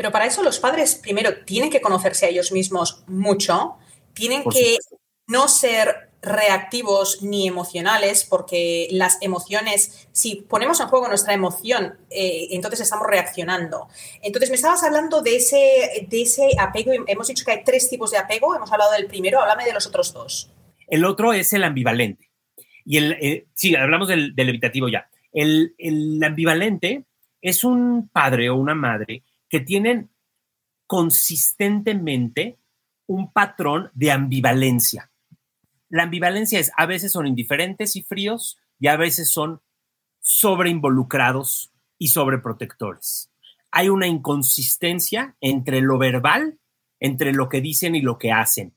[0.00, 3.74] Pero para eso los padres primero tienen que conocerse a ellos mismos mucho,
[4.14, 4.78] tienen que
[5.26, 12.48] no ser reactivos ni emocionales, porque las emociones, si ponemos en juego nuestra emoción, eh,
[12.52, 13.88] entonces estamos reaccionando.
[14.22, 18.10] Entonces, me estabas hablando de ese, de ese apego, hemos dicho que hay tres tipos
[18.10, 20.50] de apego, hemos hablado del primero, háblame de los otros dos.
[20.86, 22.30] El otro es el ambivalente.
[22.86, 25.10] Y el, eh, sí, hablamos del, evitativo ya.
[25.30, 27.04] El, el ambivalente
[27.42, 30.10] es un padre o una madre que tienen
[30.86, 32.58] consistentemente
[33.06, 35.10] un patrón de ambivalencia.
[35.88, 39.60] La ambivalencia es a veces son indiferentes y fríos y a veces son
[40.20, 43.30] sobreinvolucrados y sobreprotectores.
[43.72, 46.58] hay una inconsistencia entre lo verbal,
[46.98, 48.74] entre lo que dicen y lo que hacen.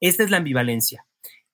[0.00, 1.06] Esta es la ambivalencia.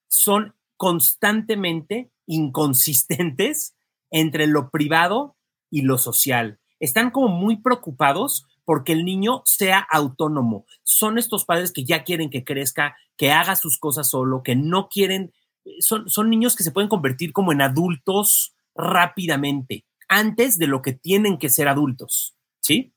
[0.09, 3.77] Son constantemente inconsistentes
[4.11, 5.37] entre lo privado
[5.71, 6.59] y lo social.
[6.81, 10.65] Están como muy preocupados porque el niño sea autónomo.
[10.85, 14.89] Son estos padres que ya quieren que crezca, que haga sus cosas solo, que no
[14.89, 15.35] quieren,
[15.81, 20.93] son, son niños que se pueden convertir como en adultos rápidamente, antes de lo que
[20.93, 22.95] tienen que ser adultos, ¿sí?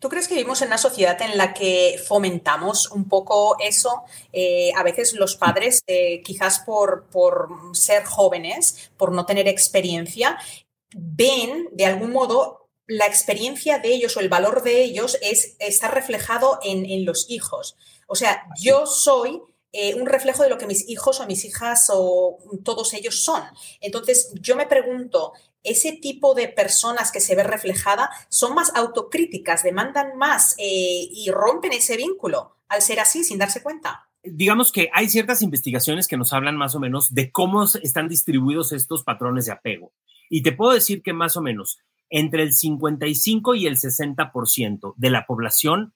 [0.00, 4.04] ¿Tú crees que vivimos en una sociedad en la que fomentamos un poco eso?
[4.32, 10.38] Eh, a veces los padres, eh, quizás por, por ser jóvenes, por no tener experiencia,
[10.94, 15.88] ven de algún modo la experiencia de ellos o el valor de ellos es, está
[15.88, 17.76] reflejado en, los hijos.
[18.06, 21.90] O sea, yo soy eh, un reflejo de lo que mis hijos o mis hijas
[21.92, 23.42] o todos ellos son.
[23.80, 25.32] Entonces, yo me pregunto,
[25.64, 31.28] ese tipo de personas que se ve reflejada son más autocríticas, demandan más eh, y
[31.30, 34.08] rompen ese vínculo al ser así sin darse cuenta.
[34.22, 38.72] Digamos que hay ciertas investigaciones que nos hablan más o menos de cómo están distribuidos
[38.72, 39.92] estos patrones de apego.
[40.28, 41.78] Y te puedo decir que más o menos
[42.10, 45.94] entre el 55 y el 60% de la población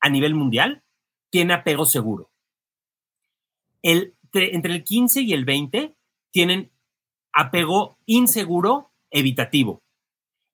[0.00, 0.82] a nivel mundial
[1.30, 2.30] tiene apego seguro.
[3.82, 5.94] El, entre el 15 y el 20
[6.30, 6.70] tienen
[7.32, 9.82] apego inseguro evitativo.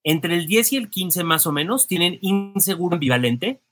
[0.02, 3.62] Entre el 10 y el 15 más o menos tienen inseguro ambivalente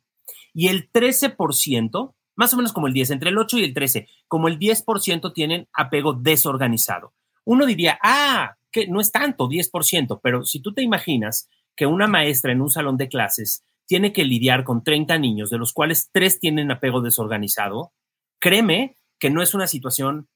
[0.55, 4.09] y el 13%, más o menos como el 10, entre el 8 y el 13,
[4.29, 7.13] como el 10% tienen apego desorganizado.
[7.45, 12.07] Uno diría, ah, que no es tanto, 10%, pero si tú te imaginas que una
[12.07, 16.09] maestra en un salón de clases tiene que lidiar con 30 niños, de los cuales
[16.13, 17.93] 3 tienen apego desorganizado,
[18.41, 20.29] créeme que no es una situación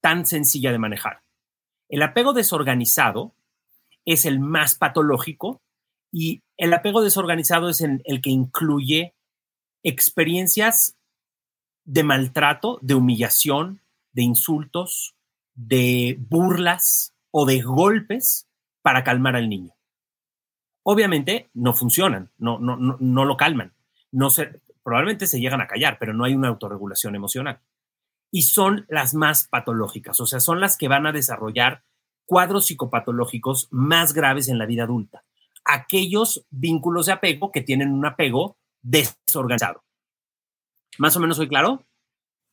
[0.00, 1.22] tan sencilla de manejar.
[1.88, 3.34] El apego desorganizado
[4.04, 5.62] es el más patológico
[6.12, 9.14] y el apego desorganizado es el que incluye
[9.82, 10.96] experiencias
[11.84, 13.80] de maltrato, de humillación,
[14.12, 15.14] de insultos,
[15.54, 18.48] de burlas, o de golpes
[18.80, 19.74] para calmar al niño.
[20.82, 23.74] Obviamente no funcionan, no, no, no, lo calman.
[24.10, 27.60] No se, probablemente se llegan a callar, pero no hay una autorregulación emocional.
[28.30, 31.84] Y son las más patológicas, o sea, son las que van a desarrollar
[32.24, 35.22] cuadros psicopatológicos más graves en la vida adulta.
[35.62, 39.84] Aquellos vínculos de apego que tienen un apego desorganizado.
[40.96, 41.85] ¿Más o menos soy claro?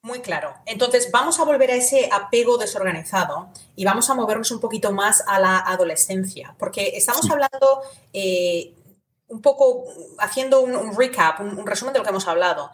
[0.03, 0.53] Muy claro.
[0.65, 5.23] Entonces, vamos a volver a ese apego desorganizado y vamos a movernos un poquito más
[5.25, 7.81] a la adolescencia, porque estamos hablando
[8.11, 8.73] eh,
[9.29, 9.85] un poco,
[10.19, 12.69] haciendo un, recap, un, resumen de lo que hemos hablado.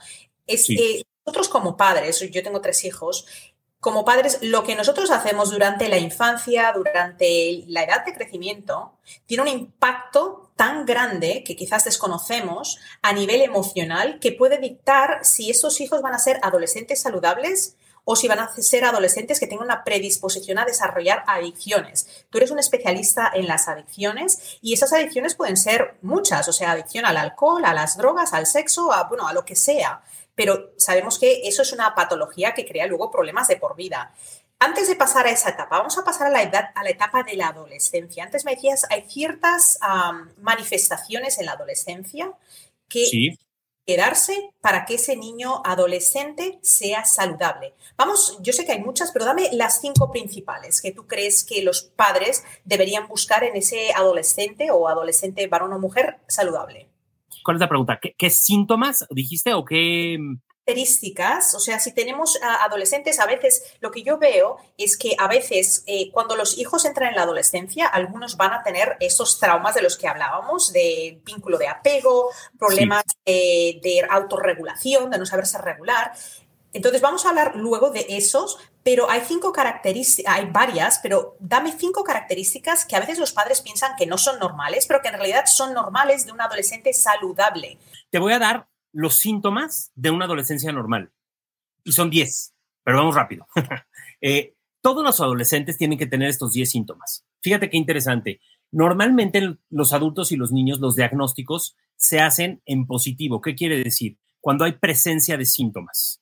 [0.48, 3.28] Es, eh, nosotros como padres, yo tengo tres hijos,
[3.80, 8.94] como padres, lo que nosotros hacemos durante la infancia, durante la edad de crecimiento,
[9.28, 15.50] tiene un impacto tan grande que quizás desconocemos a nivel emocional que puede dictar si
[15.50, 19.68] esos hijos van a ser adolescentes saludables o si van a ser adolescentes que tengan
[19.68, 22.26] una predisposición a desarrollar adicciones.
[22.30, 26.72] Tú eres un especialista en las adicciones y esas adicciones pueden ser muchas, o sea,
[26.72, 30.02] adicción al alcohol, a las drogas, al sexo, a, bueno, a lo que sea
[30.36, 34.14] pero sabemos que eso es una patología que crea luego problemas de por vida.
[34.62, 37.24] Antes de pasar a esa etapa, vamos a pasar a la, edad, a la etapa
[37.24, 38.26] de la adolescencia.
[38.26, 39.80] Antes me decías, hay ciertas
[40.42, 42.34] manifestaciones en la adolescencia
[42.90, 43.38] que
[43.86, 47.74] quedarse para que ese niño adolescente sea saludable.
[47.98, 51.64] Vamos, yo sé que hay muchas, pero dame las cinco principales que tú crees que
[51.64, 56.88] los padres deberían buscar en ese adolescente o adolescente varón o mujer saludable.
[57.44, 58.00] ¿Cuál es la pregunta?
[58.00, 60.20] ¿Qué, síntomas dijiste o qué
[60.70, 65.28] características, o sea, si tenemos adolescentes, a veces lo que yo veo es que a
[65.28, 69.74] veces eh, cuando los hijos entran en la adolescencia, algunos van a tener esos traumas
[69.74, 75.58] de los que hablábamos, de vínculo de apego, problemas de, de, autorregulación, de no saberse
[75.58, 76.14] regular.
[76.72, 81.74] Entonces vamos a hablar luego de esos, pero hay cinco características, hay varias, pero dame
[81.76, 85.16] cinco características que a veces los padres piensan que no son normales, pero que en
[85.16, 87.80] realidad son normales de un adolescente saludable.
[88.12, 91.12] Te voy a dar los síntomas de una adolescencia normal.
[91.84, 93.48] Y son 10, pero vamos rápido.
[94.22, 97.26] Eh, todos los adolescentes tienen que tener estos 10 síntomas.
[97.42, 98.42] Fíjate qué interesante.
[98.70, 103.40] Normalmente los adultos y los niños, los diagnósticos se hacen en positivo.
[103.40, 104.18] ¿Qué quiere decir?
[104.42, 106.22] Cuando hay presencia de síntomas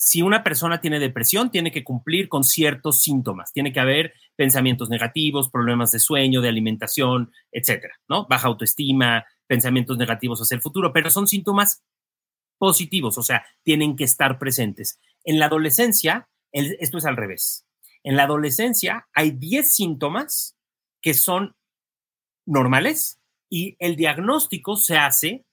[0.00, 3.52] si una persona tiene depresión, tiene que cumplir con ciertos síntomas.
[3.52, 8.24] Tiene que haber pensamientos negativos, problemas de sueño, de alimentación, etcétera, ¿no?
[8.28, 11.82] Baja autoestima, pensamientos negativos hacia el futuro, pero son síntomas
[12.58, 15.00] positivos, o sea, tienen que estar presentes.
[15.24, 17.66] En la adolescencia, esto es al revés.
[18.02, 20.56] En la adolescencia hay 10 síntomas
[21.00, 21.56] que son
[22.46, 25.44] normales y el diagnóstico se hace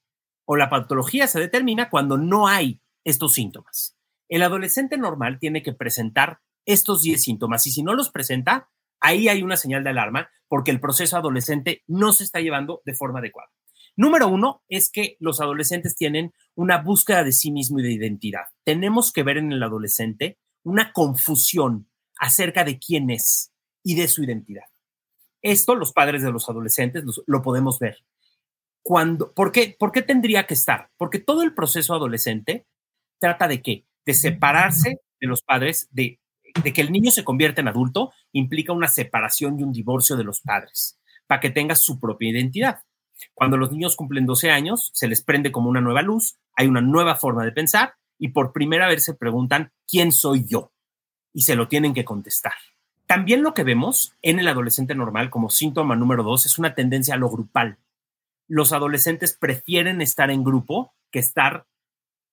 [0.46, 3.98] o la patología se determina cuando no hay estos síntomas.
[4.30, 9.28] El adolescente normal tiene que presentar estos 10 síntomas y si no los presenta, ahí
[9.28, 13.20] hay una señal de alarma porque el proceso adolescente no se está llevando de forma
[13.20, 13.52] adecuada.
[13.98, 18.44] Número uno es que los adolescentes tienen una búsqueda de sí mismo y de identidad.
[18.64, 21.90] Tenemos que ver en el adolescente una confusión
[22.20, 24.66] acerca de quién es y de su identidad.
[25.42, 27.98] Esto los padres de los adolescentes lo podemos ver.
[28.82, 30.90] Cuando, ¿por, qué, ¿Por qué tendría que estar?
[30.98, 32.68] Porque todo el proceso adolescente
[33.20, 33.86] trata de qué?
[34.06, 36.20] De separarse de los padres, de,
[36.64, 40.24] de que el niño se convierta en adulto, implica una separación y un divorcio de
[40.24, 42.80] los padres, para que tenga su propia identidad.
[43.34, 46.82] Cuando los niños cumplen 12 años, se les prende como una nueva luz, hay una
[46.82, 50.72] nueva forma de pensar y por primera vez se preguntan, ¿quién soy yo?
[51.34, 52.54] Y se lo tienen que contestar.
[53.08, 57.14] También lo que vemos en el adolescente normal como síntoma número dos es una tendencia
[57.14, 57.78] a lo grupal.
[58.48, 61.68] Los adolescentes prefieren estar en grupo que estar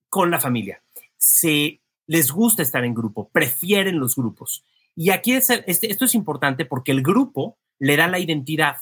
[0.09, 0.83] con la familia.
[1.17, 4.65] Se les gusta estar en grupo, prefieren los grupos.
[4.95, 8.77] Y aquí es, este, esto es importante porque el grupo le da la identidad.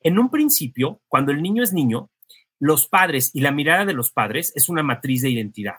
[0.00, 2.10] En un principio, cuando el niño es niño,
[2.58, 5.76] los padres y la mirada de los padres es una matriz de identidad.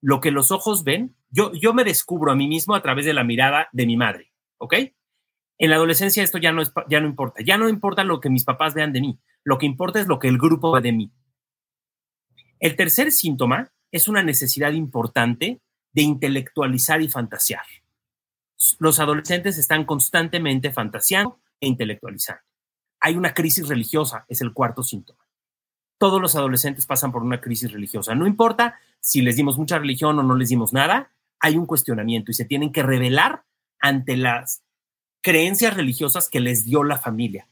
[0.00, 3.14] Lo que los ojos ven, yo, yo me descubro a mí mismo a través de
[3.14, 4.74] la mirada de mi madre, ¿ok?
[5.58, 8.30] En la adolescencia esto ya no, es, ya no importa, ya no importa lo que
[8.30, 10.92] mis papás vean de mí, lo que importa es lo que el grupo ve de
[10.92, 11.12] mí.
[12.60, 15.60] El tercer síntoma es una necesidad importante
[15.92, 17.64] de intelectualizar y fantasear.
[18.78, 22.42] Los adolescentes están constantemente fantaseando e intelectualizando.
[23.00, 25.26] Hay una crisis religiosa, es el cuarto síntoma.
[25.98, 28.14] Todos los adolescentes pasan por una crisis religiosa.
[28.14, 32.30] No importa si les dimos mucha religión o no les dimos nada, hay un cuestionamiento
[32.30, 33.44] y se tienen que revelar
[33.80, 34.62] ante las
[35.22, 37.48] creencias religiosas que les dio la familia.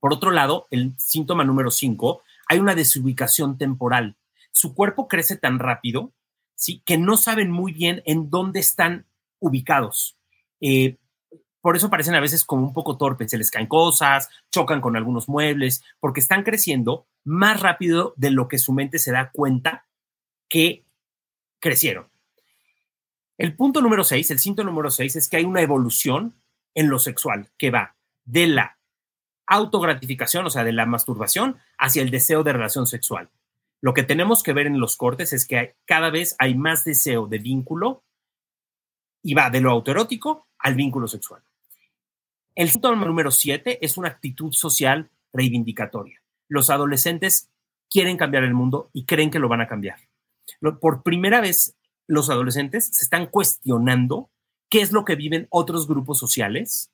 [0.00, 4.16] Por otro lado, el síntoma número cinco, hay una desubicación temporal.
[4.52, 6.12] Su cuerpo crece tan rápido,
[6.54, 6.82] ¿sí?
[6.84, 9.06] que no saben muy bien en dónde están
[9.38, 10.18] ubicados.
[10.60, 10.98] Eh,
[11.64, 14.98] por eso parecen a veces como un poco torpes, se les caen cosas, chocan con
[14.98, 19.86] algunos muebles, porque están creciendo más rápido de lo que su mente se da cuenta
[20.50, 20.84] que
[21.60, 22.10] crecieron.
[23.38, 26.34] El punto número seis, el síntoma número seis, es que hay una evolución
[26.74, 27.96] en lo sexual que va
[28.26, 28.76] de la
[29.46, 33.30] autogratificación, o sea, de la masturbación, hacia el deseo de relación sexual.
[33.80, 37.26] Lo que tenemos que ver en los cortes es que cada vez hay más deseo
[37.26, 38.04] de vínculo
[39.22, 41.42] y va de lo autoerótico al vínculo sexual.
[42.54, 46.22] El síntoma número siete es una actitud social reivindicatoria.
[46.48, 47.50] Los adolescentes
[47.90, 49.98] quieren cambiar el mundo y creen que lo van a cambiar.
[50.80, 51.74] Por primera vez,
[52.06, 54.30] los adolescentes se están cuestionando
[54.68, 56.90] qué es lo que viven otros grupos sociales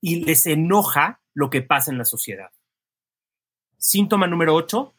[0.00, 2.50] y les enoja lo que pasa en la sociedad.
[3.78, 4.94] Síntoma número ocho,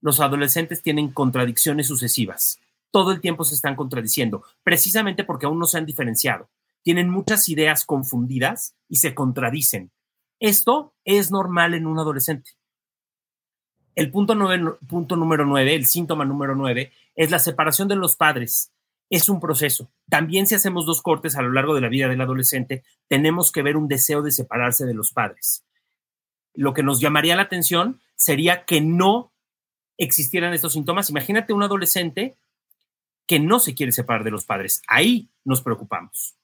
[0.00, 2.58] los adolescentes tienen contradicciones sucesivas.
[2.90, 6.48] Todo el tiempo se están contradiciendo, precisamente porque aún no se han diferenciado
[6.86, 9.90] tienen muchas ideas confundidas y se contradicen.
[10.38, 12.52] Esto es normal en un adolescente.
[13.96, 14.36] El punto,
[14.86, 18.70] punto número nueve, el síntoma número nueve, es la separación de los padres.
[19.10, 19.90] Es un proceso.
[20.08, 23.62] También si hacemos dos cortes a lo largo de la vida del adolescente, tenemos que
[23.62, 25.64] ver un deseo de separarse de los padres.
[26.54, 29.32] Lo que nos llamaría la atención sería que no
[29.98, 31.10] existieran estos síntomas.
[31.10, 32.36] Imagínate un adolescente
[33.26, 34.82] que no se quiere separar de los padres.
[34.86, 36.36] Ahí nos preocupamos.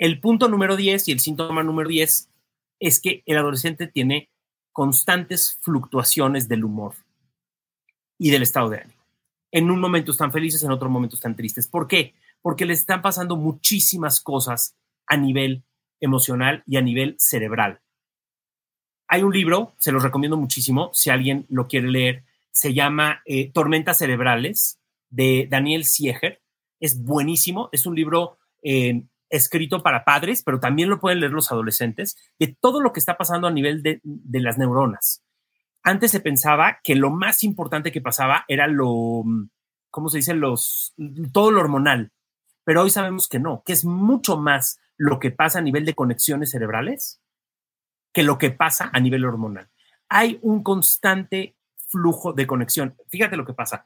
[0.00, 2.30] El punto número 10 y el síntoma número 10
[2.80, 4.30] es que el adolescente tiene
[4.72, 6.94] constantes fluctuaciones del humor
[8.16, 9.02] y del estado de ánimo.
[9.52, 11.68] En un momento están felices, en otro momento están tristes.
[11.68, 12.14] ¿Por qué?
[12.40, 14.74] Porque les están pasando muchísimas cosas
[15.06, 15.64] a nivel
[16.00, 17.82] emocional y a nivel cerebral.
[19.06, 23.50] Hay un libro, se los recomiendo muchísimo, si alguien lo quiere leer, se llama eh,
[23.50, 24.80] Tormentas Cerebrales
[25.10, 26.40] de Daniel Sieger.
[26.80, 31.50] Es buenísimo, es un libro eh, escrito para padres, pero también lo pueden leer los
[31.50, 34.00] adolescentes, de todo lo que está pasando a nivel de,
[34.32, 35.22] las neuronas.
[35.82, 39.22] Antes se pensaba que lo más importante que pasaba era lo,
[39.90, 40.34] ¿cómo se dice?
[40.34, 40.94] Los,
[41.32, 42.12] todo lo hormonal.
[42.64, 45.94] Pero hoy sabemos que no, que es mucho más lo que pasa a nivel de
[45.94, 47.22] conexiones cerebrales
[48.12, 49.70] que lo que pasa a nivel hormonal.
[50.08, 51.56] Hay un constante
[51.88, 52.96] flujo de conexión.
[53.08, 53.84] Fíjate lo que pasa.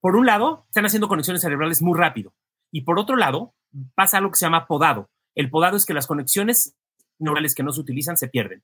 [0.00, 2.34] Por un lado, están haciendo conexiones cerebrales muy rápido.
[2.70, 3.54] Y por otro lado,
[3.94, 5.10] pasa algo que se llama podado.
[5.34, 6.76] El podado es que las conexiones
[7.18, 8.62] neurales que no se utilizan se pierden.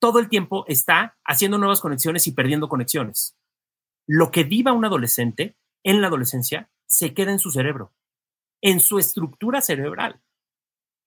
[0.00, 3.36] Todo el tiempo está haciendo nuevas conexiones y perdiendo conexiones.
[4.06, 7.92] Lo que viva un adolescente en la adolescencia se queda en su cerebro,
[8.62, 10.20] en su estructura cerebral.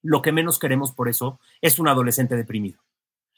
[0.04, 2.82] Lo que menos queremos por eso es un adolescente deprimido.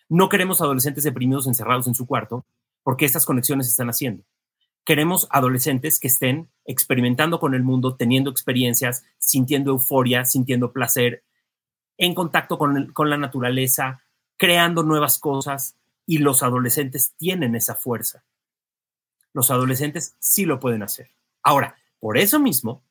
[0.09, 2.45] No queremos adolescentes deprimidos encerrados en su cuarto
[2.83, 4.23] porque estas conexiones se están haciendo.
[4.85, 11.23] Queremos adolescentes que estén experimentando con el mundo, teniendo experiencias, sintiendo euforia, sintiendo placer,
[11.97, 14.03] en contacto con, la naturaleza,
[14.37, 18.25] creando nuevas cosas, y los adolescentes tienen esa fuerza.
[19.31, 21.11] Los adolescentes sí lo pueden hacer.
[21.41, 22.83] Ahora, por eso mismo,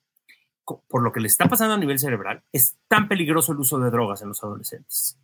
[0.64, 3.90] por lo que le está pasando a nivel cerebral, es tan peligroso el uso de
[3.90, 5.18] drogas en los adolescentes.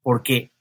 [0.00, 0.52] Porque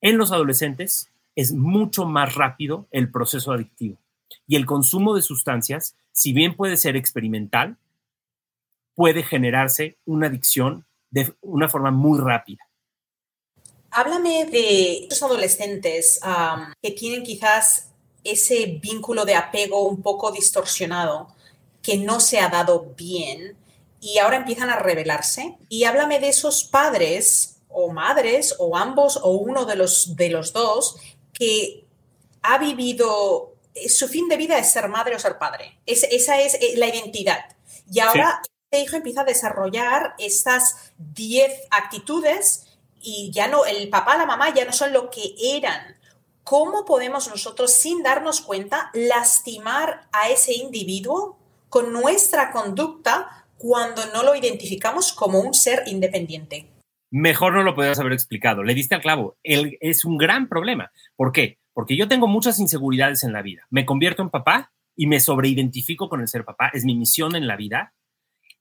[0.00, 3.98] en los adolescentes es mucho más rápido el proceso adictivo.
[4.46, 7.76] Y el consumo de sustancias, si bien puede ser experimental,
[8.94, 12.68] puede generarse una adicción de una forma muy rápida.
[13.90, 16.20] Háblame de estos adolescentes
[16.82, 17.92] que tienen quizás
[18.24, 21.34] ese vínculo de apego un poco distorsionado,
[21.82, 23.56] que no se ha dado bien
[24.00, 25.56] y ahora empiezan a rebelarse.
[25.68, 30.52] Y háblame de esos padres o madres o ambos o uno de los, de los
[30.52, 30.96] dos
[31.32, 31.86] que
[32.42, 33.47] ha vivido,
[33.88, 35.80] su fin de vida es ser madre o ser padre.
[35.86, 37.44] esa es eh, la identidad.
[37.90, 42.66] Y ahora este hijo empieza a desarrollar estas 10 actitudes
[43.00, 45.96] y ya no, el papá, la mamá ya no son lo que eran.
[46.44, 54.22] ¿Cómo podemos nosotros, sin darnos cuenta, lastimar a ese individuo con nuestra conducta cuando no
[54.22, 56.70] lo identificamos como un ser independiente?
[57.10, 58.62] Mejor no lo podrías haber explicado.
[58.62, 59.36] Le diste al clavo.
[59.42, 60.92] Es un gran problema.
[61.16, 61.58] ¿Por qué?
[61.78, 63.68] Porque yo tengo muchas inseguridades en la vida.
[63.70, 66.72] Me convierto en papá y me sobreidentifico con el ser papá.
[66.74, 67.94] Es mi misión en la vida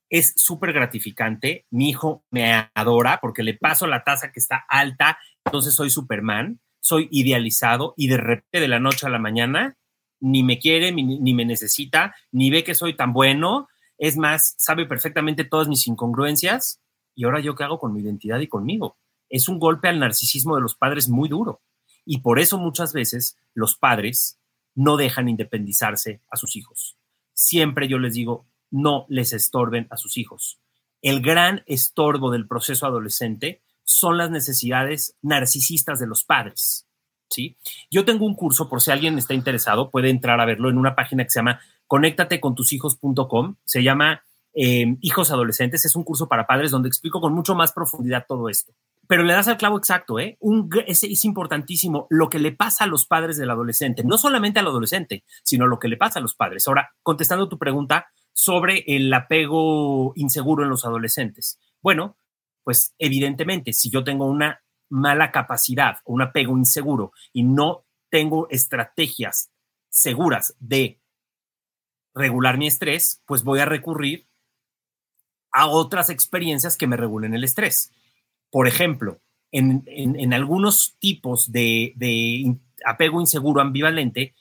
[0.09, 1.65] es súper gratificante.
[1.69, 6.59] Mi hijo me adora porque le paso la taza que está alta, entonces soy Superman,
[6.79, 9.77] soy idealizado y de repente de la noche a la mañana
[10.19, 13.67] ni me quiere, ni, me necesita, ni ve que soy tan bueno.
[13.97, 16.81] Es más, sabe perfectamente todas mis incongruencias.
[17.15, 18.97] ¿Y ahora yo qué hago con mi identidad y conmigo?
[19.29, 21.61] Es un golpe al narcisismo de los padres muy duro.
[22.09, 24.39] Y por eso muchas veces los padres
[24.75, 26.97] no dejan independizarse a sus hijos.
[27.33, 30.57] Siempre yo les digo, no les estorben a sus hijos.
[31.01, 36.87] El gran estorbo del proceso adolescente son las necesidades narcisistas de los padres.
[37.29, 37.57] ¿sí?
[37.91, 40.95] Yo tengo un curso, por si alguien está interesado, puede entrar a verlo en una
[40.95, 43.55] página que se llama conéctatecontushijos.com.
[43.65, 45.83] Se llama em, Hijos Adolescentes.
[45.83, 48.73] Es un curso para padres donde explico con mucho más profundidad todo esto.
[49.07, 50.37] Pero le das al clavo exacto, ¿eh?
[50.85, 54.67] es, es importantísimo lo que le pasa a los padres del adolescente, no solamente al
[54.67, 56.67] adolescente, sino lo que le pasa a los padres.
[56.67, 61.59] Ahora, contestando tu pregunta, sobre el apego inseguro en los adolescentes.
[61.81, 62.17] Bueno,
[62.63, 68.47] pues evidentemente, si yo tengo una mala capacidad o un apego inseguro y no tengo
[68.51, 69.49] estrategias
[69.89, 71.01] seguras de
[72.13, 74.27] regular mi estrés, pues voy a recurrir
[75.51, 77.91] a otras experiencias que me regulen el estrés.
[78.49, 79.19] Por ejemplo,
[79.51, 84.35] en, algunos tipos de, de apego inseguro ambivalente,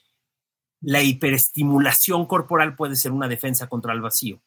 [0.81, 4.39] la hiperestimulación corporal puede ser una defensa contra el vacío.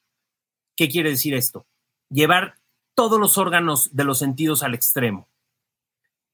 [0.76, 1.66] ¿Qué quiere decir esto?
[2.08, 2.56] Llevar
[2.94, 5.28] todos los órganos de los sentidos al extremo.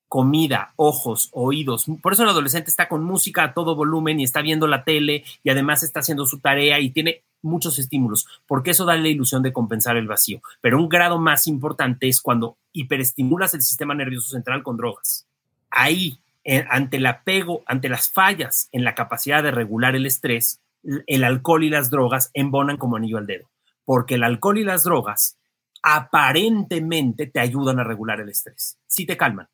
[0.09, 1.87] Comida, ojos, oídos.
[2.01, 5.25] Por eso el adolescente está con música a todo volumen y está viendo la tele
[5.43, 9.43] y además está haciendo su tarea y tiene muchos estímulos, porque eso da la ilusión
[9.43, 10.41] de compensar el vacío.
[10.61, 15.27] Pero un grado más importante es cuando hiperestimulas el sistema nervioso central con drogas.
[15.71, 20.61] Ahí eh, ante el apego, ante las fallas en la capacidad de regular el estrés,
[21.09, 23.51] el alcohol y las drogas embonan como anillo al dedo,
[23.85, 25.37] porque el alcohol y las drogas
[25.83, 28.79] aparentemente te ayudan a regular el estrés.
[28.87, 29.49] Sí te calman,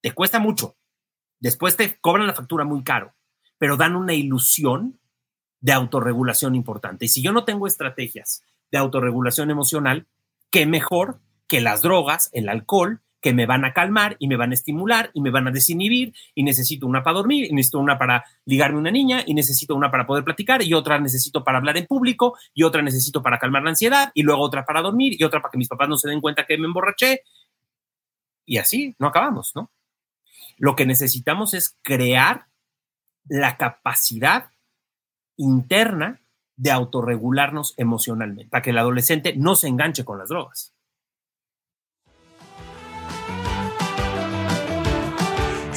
[0.00, 0.74] te cuesta mucho,
[1.38, 3.12] después te cobran la factura muy caro,
[3.58, 4.98] pero dan una ilusión
[5.60, 7.06] de autorregulación importante.
[7.06, 10.06] Y si yo no tengo estrategias de autorregulación emocional,
[10.50, 14.52] qué mejor que las drogas, el alcohol que me van a calmar y me van
[14.52, 17.98] a estimular y me van a desinhibir y necesito una para dormir y necesito una
[17.98, 21.58] para ligarme a una niña y necesito una para poder platicar y otra necesito para
[21.58, 25.16] hablar en público y otra necesito para calmar la ansiedad y luego otra para dormir
[25.18, 27.22] y otra para que mis papás no se den cuenta que me emborraché
[28.44, 29.72] y así no acabamos, ¿no?
[30.56, 32.46] Lo que necesitamos es crear
[33.26, 34.50] la capacidad
[35.38, 36.20] interna
[36.56, 40.74] de autorregularnos emocionalmente, para que el adolescente no se enganche con las drogas.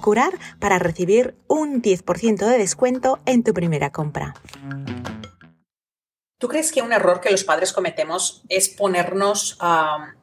[0.00, 4.34] curar para recibir un 10% de descuento en tu primera compra.
[6.38, 9.58] ¿Tú crees que un error que los padres cometemos es ponernos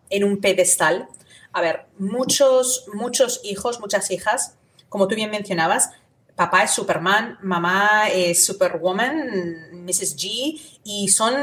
[0.09, 1.07] en un pedestal?
[1.51, 4.55] A ver, muchos, muchos hijos, muchas hijas,
[4.89, 5.89] como tú bien mencionabas,
[6.35, 10.15] papá es Superman, mamá es Superwoman, Mrs.
[10.17, 11.33] G, y son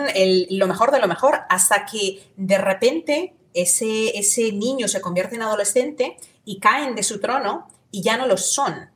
[0.50, 5.42] lo mejor de lo mejor, hasta que de repente ese, ese niño se convierte en
[5.42, 8.90] adolescente y caen de su trono y ya no lo son.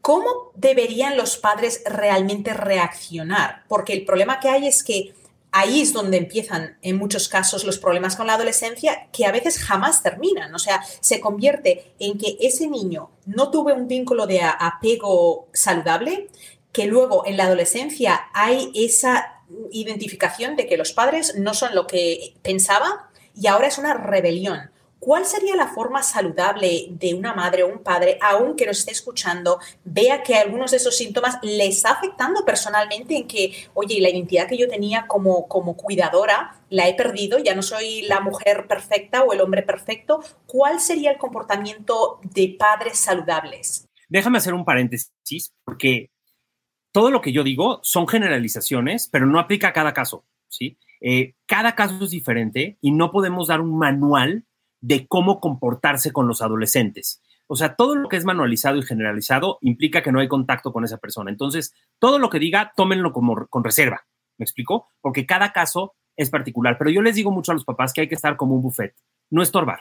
[0.00, 3.64] ¿Cómo deberían los padres realmente reaccionar?
[3.68, 5.14] Porque el problema que hay es que
[5.50, 9.58] ahí es donde empiezan en muchos casos los problemas con la adolescencia que a veces
[9.58, 10.54] jamás terminan.
[10.54, 16.28] O sea, se convierte en que ese niño no tuvo un vínculo de apego saludable,
[16.72, 21.86] que luego en la adolescencia hay esa identificación de que los padres no son lo
[21.86, 24.70] que pensaba y ahora es una rebelión.
[24.98, 29.58] ¿Cuál sería la forma saludable de una madre o un padre, aunque nos esté escuchando,
[29.84, 34.48] vea que algunos de esos síntomas le está afectando personalmente en que, oye, la identidad
[34.48, 39.22] que yo tenía como, como cuidadora la he perdido, ya no soy la mujer perfecta
[39.22, 40.20] o el hombre perfecto?
[40.46, 43.86] ¿Cuál sería el comportamiento de padres saludables?
[44.08, 46.10] Déjame hacer un paréntesis, porque
[46.90, 50.78] todo lo que yo digo son generalizaciones, pero no aplica a cada caso, ¿sí?
[51.02, 54.46] Eh, cada caso es diferente y no podemos dar un manual
[54.86, 57.20] de cómo comportarse con los adolescentes.
[57.48, 60.84] O sea, todo lo que es manualizado y generalizado implica que no hay contacto con
[60.84, 61.28] esa persona.
[61.28, 64.06] Entonces, todo lo que diga, tómenlo como con reserva.
[64.38, 64.92] ¿Me explico?
[65.00, 66.78] Porque cada caso es particular.
[66.78, 68.94] Pero yo les digo mucho a los papás que hay que estar como un buffet,
[69.28, 69.80] no estorbar.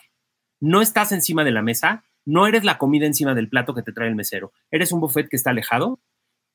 [0.60, 3.94] No estás encima de la mesa, no eres la comida encima del plato que te
[3.94, 4.54] trae el mesero.
[4.72, 6.00] Eres un buffet que está alejado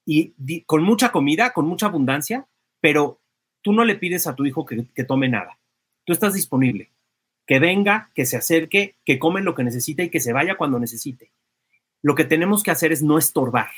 [0.04, 0.34] y
[0.64, 2.48] con mucha comida, con mucha abundancia,
[2.80, 3.20] pero
[3.62, 5.60] tú no le pides a tu hijo que, que tome nada.
[6.04, 6.90] Tú estás disponible
[7.50, 10.78] que venga, que se acerque, que come lo que necesite y que se vaya cuando
[10.78, 11.32] necesite.
[12.00, 13.70] Lo que tenemos que hacer es no estorbar,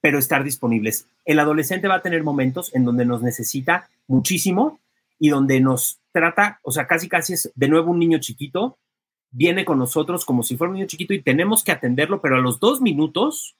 [0.00, 1.08] pero estar disponibles.
[1.24, 4.78] El adolescente va a tener momentos en donde nos necesita muchísimo
[5.18, 8.78] y donde nos trata, o sea, casi casi es de nuevo un niño chiquito,
[9.32, 12.40] viene con nosotros como si fuera un niño chiquito y tenemos que atenderlo, pero a
[12.40, 13.56] los dos minutos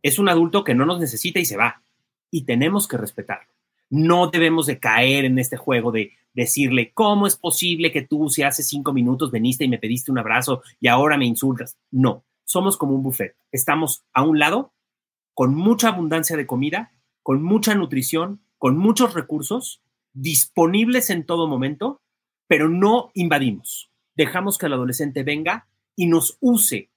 [0.00, 1.82] es un adulto que no nos necesita y se va.
[2.30, 3.52] Y tenemos que respetarlo.
[3.90, 8.42] No debemos de caer en este juego de decirle, ¿cómo es posible que tú si
[8.42, 11.76] hace cinco minutos veniste y me pediste un abrazo y ahora me insultas?
[11.90, 13.36] No, somos como un buffet.
[13.50, 14.72] Estamos a un lado
[15.34, 22.02] con mucha abundancia de comida, con mucha nutrición, con muchos recursos disponibles en todo momento,
[22.46, 23.90] pero no invadimos.
[24.14, 26.90] Dejamos que el adolescente venga y nos use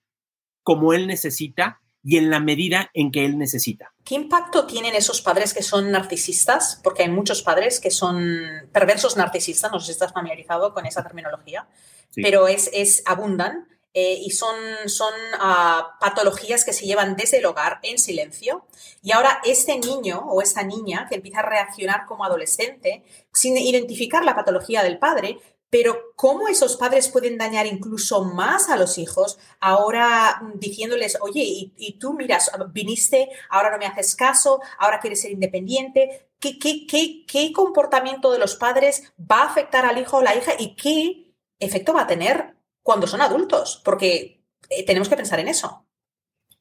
[0.63, 3.91] como él necesita y en la medida en que él necesita.
[4.03, 6.79] ¿Qué impacto tienen esos padres que son narcisistas?
[6.83, 11.01] Porque hay muchos padres que son perversos narcisistas, no sé si estás familiarizado con esa
[11.01, 11.67] terminología,
[12.13, 17.45] pero es, es abundan eh, y son, son ah, patologías que se llevan desde el
[17.47, 18.67] hogar en silencio.
[19.01, 23.03] Y ahora este niño o esta niña que empieza a reaccionar como adolescente
[23.33, 25.39] sin identificar la patología del padre,
[25.77, 31.43] pero cómo esos padres pueden dañar incluso más a los hijos ahora diciéndoles, oye,
[31.75, 36.29] y, tú miras, viniste, ahora no me haces caso, ahora quieres ser independiente.
[36.39, 40.77] ¿Qué, qué, comportamiento de los padres va a afectar al hijo o la hija y
[40.77, 43.81] qué efecto va a tener cuando son adultos?
[43.83, 45.85] Porque eh, tenemos que pensar en eso.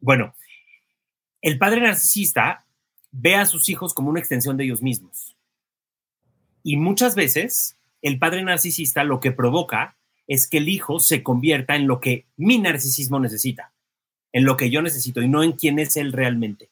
[0.00, 0.34] Bueno,
[1.40, 2.66] el padre narcisista
[3.12, 5.36] ve a sus hijos como una extensión de ellos mismos.
[6.64, 9.96] Y muchas veces el padre narcisista lo que provoca
[10.26, 13.72] es que el hijo se convierta en lo que mi narcisismo necesita,
[14.30, 16.70] en lo que yo necesito y no en quién es él realmente.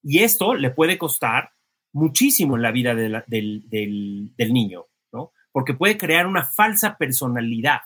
[0.00, 1.50] Y esto le puede costar
[1.92, 5.32] muchísimo en la vida del, del, niño, ¿no?
[5.50, 7.80] Porque puede crear una falsa personalidad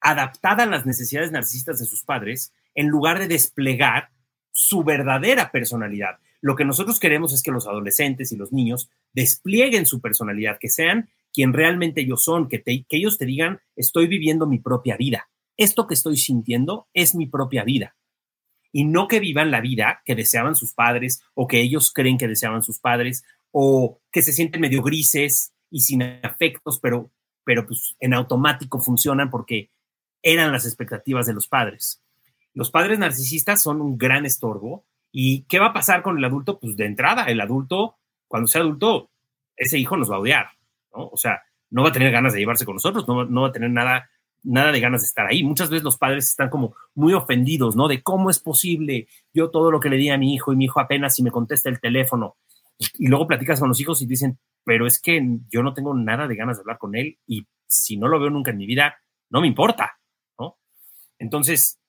[0.00, 4.10] adaptada a las necesidades narcisistas de sus padres en lugar de desplegar
[4.50, 6.18] su verdadera personalidad.
[6.42, 10.68] Lo que nosotros queremos es que los adolescentes y los niños desplieguen su personalidad, que
[10.68, 15.28] sean quien realmente ellos son, que, que ellos te digan, estoy viviendo mi propia vida.
[15.56, 17.96] Esto que estoy sintiendo es mi propia vida.
[18.70, 22.28] Y no que vivan la vida que deseaban sus padres o que ellos creen que
[22.28, 27.10] deseaban sus padres o que se sienten medio grises y sin afectos, pero,
[27.44, 29.70] pero pues en automático funcionan porque
[30.22, 32.02] eran las expectativas de los padres.
[32.54, 34.86] Los padres narcisistas son un gran estorbo.
[35.10, 36.58] ¿Y qué va a pasar con el adulto?
[36.58, 37.96] Pues de entrada, el adulto,
[38.28, 39.10] cuando sea adulto,
[39.56, 40.46] ese hijo nos va a odiar
[40.92, 43.70] o sea, no va a tener ganas de llevarse con nosotros, no, va a tener
[43.70, 44.10] nada,
[44.42, 45.42] nada de ganas de estar ahí.
[45.42, 47.88] Muchas veces los padres están como muy ofendidos, ¿no?
[47.88, 50.66] De cómo es posible yo todo lo que le di a mi hijo y mi
[50.66, 52.36] hijo apenas si me contesta el teléfono.
[52.98, 56.28] Y, luego platicas con los hijos y dicen, pero es que yo no tengo nada
[56.28, 58.96] de ganas de hablar con él y si no lo veo nunca en mi vida,
[59.30, 59.98] no me importa,
[60.38, 60.58] ¿no?
[61.18, 61.80] Entonces,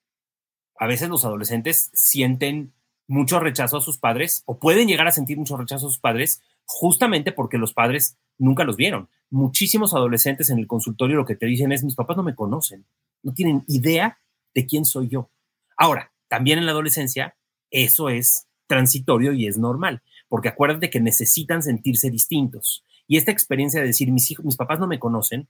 [0.77, 2.73] a veces los adolescentes sienten
[3.07, 6.41] mucho rechazo a sus padres o pueden llegar a sentir mucho rechazo a sus padres
[6.66, 9.09] justamente porque los padres nunca los vieron.
[9.30, 12.86] Muchísimos adolescentes en el consultorio lo que te dicen es, mis papás no me conocen,
[13.22, 14.20] no tienen idea
[14.53, 15.30] de quién soy yo.
[15.78, 17.36] Ahora, también en la adolescencia,
[17.72, 22.84] eso es transitorio y es normal, porque acuérdate que necesitan sentirse distintos.
[23.07, 25.47] Y esta experiencia de decir, mis hijos, mis papás no me conocen,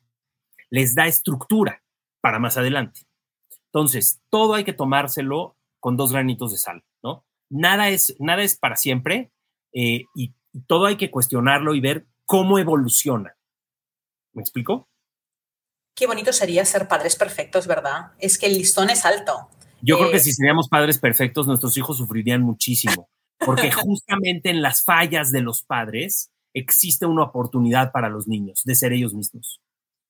[0.69, 1.83] les da estructura
[2.21, 3.01] para más adelante.
[3.65, 7.25] Entonces, todo hay que tomárselo con dos granitos de sal, ¿no?
[7.49, 9.31] Nada es, nada es para siempre
[9.73, 10.33] eh, y
[10.67, 13.35] todo hay que cuestionarlo y ver cómo evoluciona.
[14.33, 14.87] ¿Me explico?
[15.95, 18.11] Qué bonito sería ser padres perfectos, ¿verdad?
[18.19, 19.49] Es que el listón es alto.
[19.81, 24.61] Yo creo que eh, si seríamos padres perfectos, nuestros hijos sufrirían muchísimo, porque justamente en
[24.61, 29.61] las fallas de los padres existe una oportunidad para los niños de ser ellos mismos.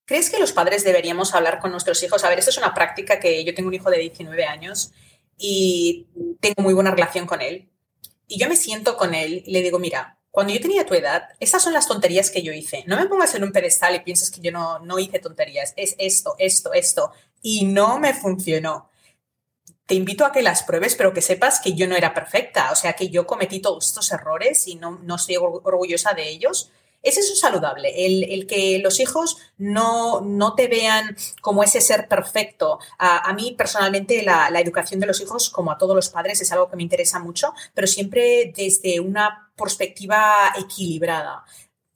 [0.05, 2.23] ¿Crees que los padres deberíamos hablar con nuestros hijos?
[2.23, 4.91] A ver, esto es una práctica que yo tengo un hijo de 19 años
[5.37, 6.07] y
[6.39, 7.69] tengo muy buena relación con él.
[8.27, 11.29] Y yo me siento con él y le digo, mira, cuando yo tenía tu edad,
[11.39, 12.83] esas son las tonterías que yo hice.
[12.87, 15.75] No me pongas en un pedestal y pienses que yo no, no hice tonterías.
[15.77, 17.11] Es esto, esto, esto.
[17.43, 18.89] Y no me funcionó.
[19.85, 22.71] Te invito a que las pruebes, pero que sepas que yo no era perfecta.
[22.71, 26.71] O sea, que yo cometí todos estos errores y no, no estoy orgullosa de ellos
[27.03, 27.91] ¿Es eso saludable?
[28.05, 32.79] El, que los hijos no, no, te vean como ese ser perfecto.
[32.97, 36.69] A, mí personalmente la, educación de los hijos, como a todos los padres, es algo
[36.69, 41.43] que me interesa mucho, pero siempre desde una perspectiva equilibrada.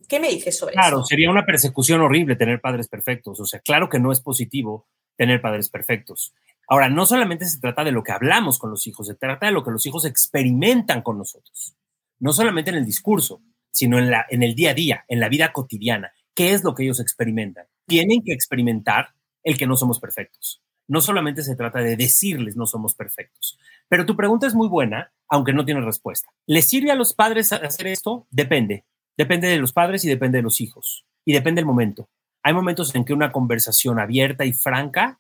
[0.10, 0.82] ¿Qué me dices sobre eso?
[0.82, 3.39] Claro, sería una persecución horrible tener padres perfectos.
[3.39, 6.34] O sea, claro que no es positivo tener padres perfectos.
[6.68, 9.53] Ahora, no solamente se trata de lo que hablamos con los hijos, se trata de
[9.53, 11.76] lo que los hijos experimentan con nosotros.
[12.20, 13.41] No solamente en el discurso,
[13.78, 16.11] sino en, la, en el día a día, en la vida cotidiana.
[16.34, 17.67] ¿Qué es lo que ellos experimentan?
[17.86, 19.09] Tienen que experimentar
[19.43, 20.63] el que no somos perfectos.
[20.88, 23.59] No solamente se trata de decirles no somos perfectos.
[23.88, 26.30] Pero tu pregunta es muy buena, aunque no tiene respuesta.
[26.47, 28.25] ¿Les sirve a los padres hacer esto?
[28.32, 28.86] Depende.
[29.15, 31.05] Depende de los padres y depende de los hijos.
[31.23, 32.09] Y depende del momento.
[32.41, 35.19] Hay momentos en que una conversación abierta y franca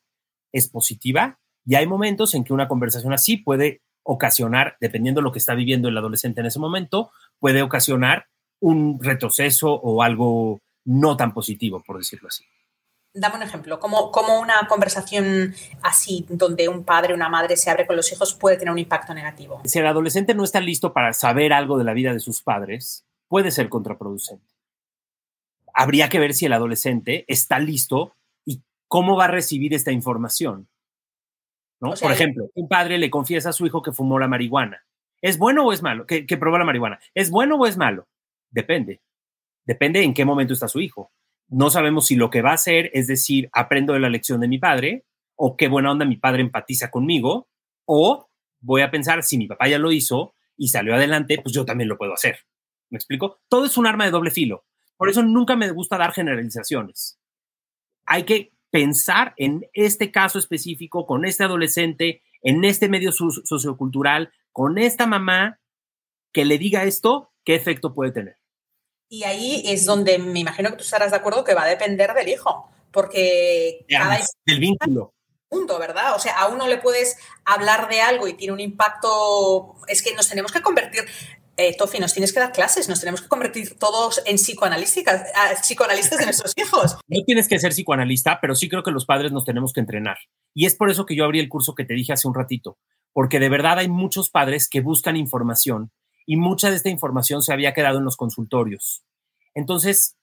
[0.51, 5.31] es positiva y hay momentos en que una conversación así puede ocasionar, dependiendo de lo
[5.31, 8.27] que está viviendo el adolescente en ese momento, puede ocasionar
[8.59, 12.43] un retroceso o algo no tan positivo, por decirlo así.
[13.13, 17.69] Dame un ejemplo, ¿Cómo, ¿Cómo, una conversación así, donde un padre o una madre se
[17.69, 19.61] abre con los hijos, puede tener un impacto negativo?
[19.65, 23.05] Si el adolescente no está listo para saber algo de la vida de sus padres,
[23.27, 24.45] puede ser contraproducente.
[25.73, 28.13] Habría que ver si el adolescente está listo
[28.45, 30.67] y cómo va a recibir esta información.
[31.79, 31.93] ¿no?
[31.93, 34.83] Por ejemplo, un padre le confiesa a su hijo que fumó la marihuana.
[35.21, 36.05] ¿Es bueno o es malo?
[36.05, 36.99] Que, que probó la marihuana.
[37.15, 38.07] ¿Es bueno o es malo?
[38.49, 39.01] Depende.
[39.65, 41.11] Depende en qué momento está su hijo.
[41.49, 44.47] No sabemos si lo que va a hacer es decir, aprendo de la lección de
[44.47, 47.47] mi padre, o qué buena onda mi padre empatiza conmigo,
[47.85, 48.29] o
[48.59, 51.89] voy a pensar, si mi papá ya lo hizo y salió adelante, pues yo también
[51.89, 52.39] lo puedo hacer.
[52.89, 53.39] ¿Me explico?
[53.47, 54.65] Todo es un arma de doble filo.
[54.97, 57.19] Por eso nunca me gusta dar generalizaciones.
[58.05, 64.77] Hay que pensar en este caso específico, con este adolescente, en este medio sociocultural, con
[64.77, 65.59] esta mamá
[66.33, 68.36] que le diga esto, qué efecto puede tener.
[69.09, 72.13] Y ahí es donde me imagino que tú estarás de acuerdo que va a depender
[72.13, 75.13] del hijo, porque cada del vínculo.
[75.49, 76.13] Punto, ¿verdad?
[76.15, 79.75] O sea, a uno le puedes hablar de algo y tiene un impacto.
[79.87, 81.05] Es que nos tenemos que convertir.
[81.59, 85.23] Eh, Tofi, nos tienes que dar clases, nos tenemos que convertir todos en psicoanalistas,
[85.63, 86.97] psicoanalistas de nuestros hijos.
[87.07, 90.17] No tienes que ser psicoanalista, pero sí creo que los padres nos tenemos que entrenar.
[90.53, 92.77] Y es por eso que yo abrí el curso que te dije hace un ratito,
[93.11, 95.91] porque de verdad hay muchos padres que buscan información
[96.27, 99.03] y mucha de esta información se había quedado en los consultorios.
[99.55, 100.17] Entonces,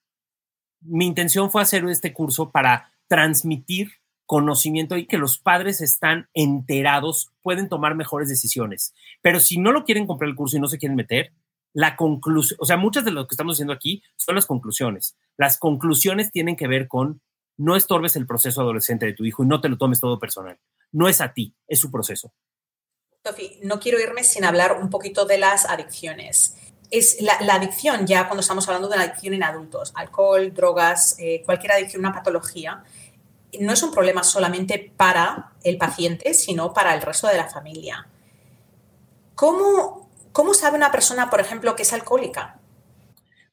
[0.80, 3.90] mi intención fue hacer este curso para transmitir
[4.26, 8.94] conocimiento y que los padres están enterados, pueden tomar mejores decisiones.
[9.22, 11.32] Pero si no lo quieren comprar el curso y no se quieren meter,
[11.72, 15.16] la conclusión, o sea, muchas de lo que estamos haciendo aquí son las conclusiones.
[15.36, 17.20] Las conclusiones tienen que ver con
[17.56, 20.58] no estorbes el proceso adolescente de tu hijo y no te lo tomes todo personal.
[20.92, 22.32] No es a ti, es su proceso.
[23.26, 26.58] Sofi, no quiero irme sin hablar un poquito de las adicciones.
[26.90, 31.42] Es la, adicción, ya cuando estamos hablando de la adicción en adultos, alcohol, drogas, eh,
[31.46, 32.84] cualquier adicción, una patología,
[33.58, 38.06] no es un problema solamente para el paciente, sino para el resto de la familia.
[39.34, 42.58] ¿Cómo, cómo sabe una persona, por ejemplo, que es alcohólica?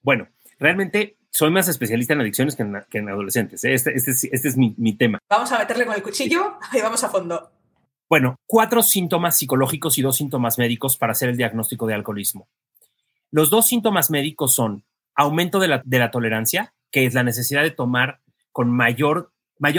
[0.01, 0.27] Bueno,
[0.59, 3.63] realmente soy más especialista en adicciones que en, adolescentes.
[3.63, 3.73] ¿eh?
[3.73, 5.19] Este, este, este, es mi, mi tema.
[5.29, 7.60] Vamos a meterle con el cuchillo y vamos a fondo.
[8.11, 12.49] Bueno, cuatro síntomas psicológicos y dos síntomas médicos para hacer el diagnóstico de alcoholismo.
[13.31, 14.83] Los dos síntomas médicos son
[15.15, 18.19] aumento de la, tolerancia, que es la necesidad de tomar
[18.51, 19.31] con mayor,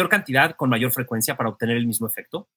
[0.09, 2.49] cantidad, con mayor frecuencia para obtener el mismo efecto.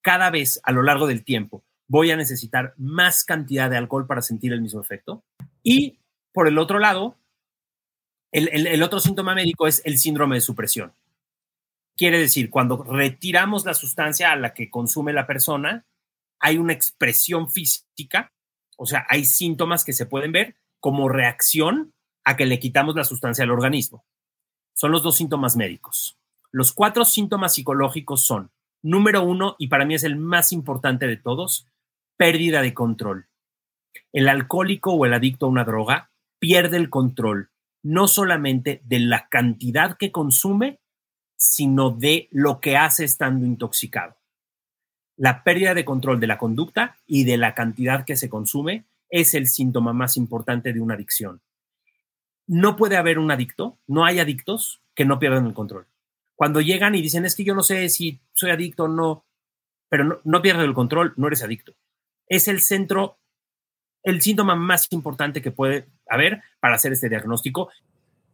[0.00, 4.22] Cada vez a lo largo del tiempo voy a necesitar más cantidad de alcohol para
[4.22, 5.24] sentir el mismo efecto.
[5.60, 5.98] Y
[6.32, 7.16] por el otro lado,
[8.30, 10.92] el, otro síntoma médico es el síndrome de supresión.
[11.96, 15.86] Quiere decir, cuando retiramos la sustancia a la que consume la persona,
[16.38, 18.32] hay una expresión física,
[18.76, 21.94] o sea, hay síntomas que se pueden ver como reacción
[22.24, 24.04] a que le quitamos la sustancia al organismo.
[24.74, 26.18] Son los dos síntomas médicos.
[26.52, 28.50] Los cuatro síntomas psicológicos son,
[28.82, 31.66] número uno, y para mí es el más importante de todos,
[32.16, 33.28] pérdida de control.
[34.12, 37.50] El alcohólico o el adicto a una droga pierde el control
[37.86, 40.80] no solamente de la cantidad que consume,
[41.36, 44.16] sino de lo que hace estando intoxicado.
[45.16, 49.34] La pérdida de control de la conducta y de la cantidad que se consume es
[49.34, 51.40] el síntoma más importante de una adicción.
[52.46, 55.86] No puede haber un adicto, no hay adictos que no pierdan el control.
[56.34, 59.24] Cuando llegan y dicen, es que yo no sé si soy adicto o no,
[59.88, 61.74] pero no, no pierdes el control, no eres adicto.
[62.28, 63.18] Es el centro
[64.06, 67.70] el síntoma más importante que puede haber para hacer este diagnóstico,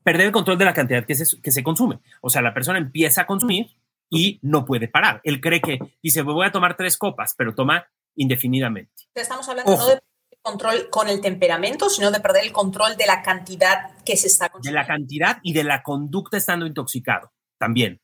[0.03, 2.01] perder el control de la cantidad que se, que se consume.
[2.21, 3.77] O sea, la persona empieza a consumir
[4.11, 5.21] y no puede parar.
[5.25, 8.93] Él cree que dice, voy a tomar tres copas, pero toma indefinidamente.
[9.15, 10.01] Estamos hablando no de
[10.43, 14.49] control con el temperamento, sino de perder el control de la cantidad que se está
[14.49, 14.79] consumiendo.
[14.79, 18.01] De la cantidad y de la conducta estando intoxicado también.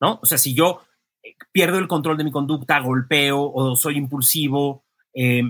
[0.00, 0.20] ¿No?
[0.22, 0.82] O sea, si yo
[1.22, 5.42] eh, pierdo el control de mi conducta, golpeo o soy impulsivo, eh,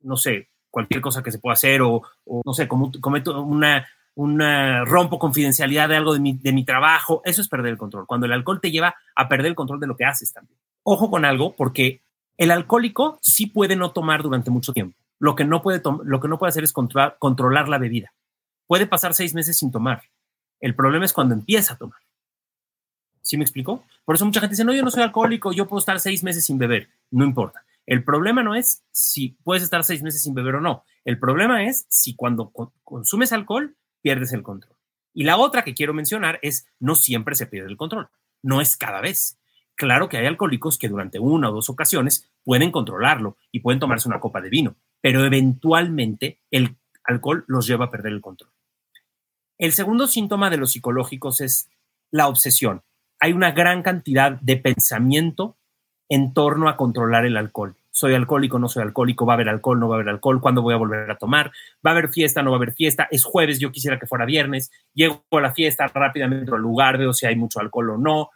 [0.00, 2.02] no sé, cualquier cosa que se pueda hacer o,
[2.44, 7.22] no sé, como, cometo una, una, rompo confidencialidad de algo de mi, de mi trabajo,
[7.24, 8.06] eso es perder el control.
[8.06, 10.58] Cuando el alcohol te lleva a perder el control de lo que haces también.
[10.82, 12.02] Ojo con algo, porque
[12.36, 14.98] el alcohólico sí puede no tomar durante mucho tiempo.
[15.18, 18.12] Lo que no puede, lo que no puede hacer es controlar, controlar la bebida.
[18.66, 20.02] Puede pasar seis meses sin tomar.
[20.60, 22.00] El problema es cuando empieza a tomar.
[23.20, 23.84] ¿Sí me explico?
[24.04, 26.44] Por eso mucha gente dice, no, yo no soy alcohólico, yo puedo estar seis meses
[26.44, 26.88] sin beber.
[27.10, 27.64] No importa.
[27.86, 30.84] El problema no es si puedes estar seis meses sin beber o no.
[31.04, 32.52] El problema es si cuando
[32.82, 34.76] consumes alcohol pierdes el control.
[35.14, 38.08] Y la otra que quiero mencionar es no siempre se pierde el control.
[38.42, 39.38] No es cada vez.
[39.74, 44.08] Claro que hay alcohólicos que durante una o dos ocasiones pueden controlarlo y pueden tomarse
[44.08, 48.50] una copa de vino, pero eventualmente el alcohol los lleva a perder el control.
[49.58, 51.68] El segundo síntoma de los psicológicos es
[52.10, 52.82] la obsesión.
[53.20, 55.56] Hay una gran cantidad de pensamiento
[56.08, 57.76] en torno a controlar el alcohol.
[57.94, 60.62] Soy alcohólico, no soy alcohólico, va a haber alcohol, no va a haber alcohol, cuándo
[60.62, 61.52] voy a volver a tomar,
[61.86, 64.24] va a haber fiesta, no va a haber fiesta, es jueves, yo quisiera que fuera
[64.24, 68.30] viernes, llego a la fiesta rápidamente al lugar, veo si hay mucho alcohol o no,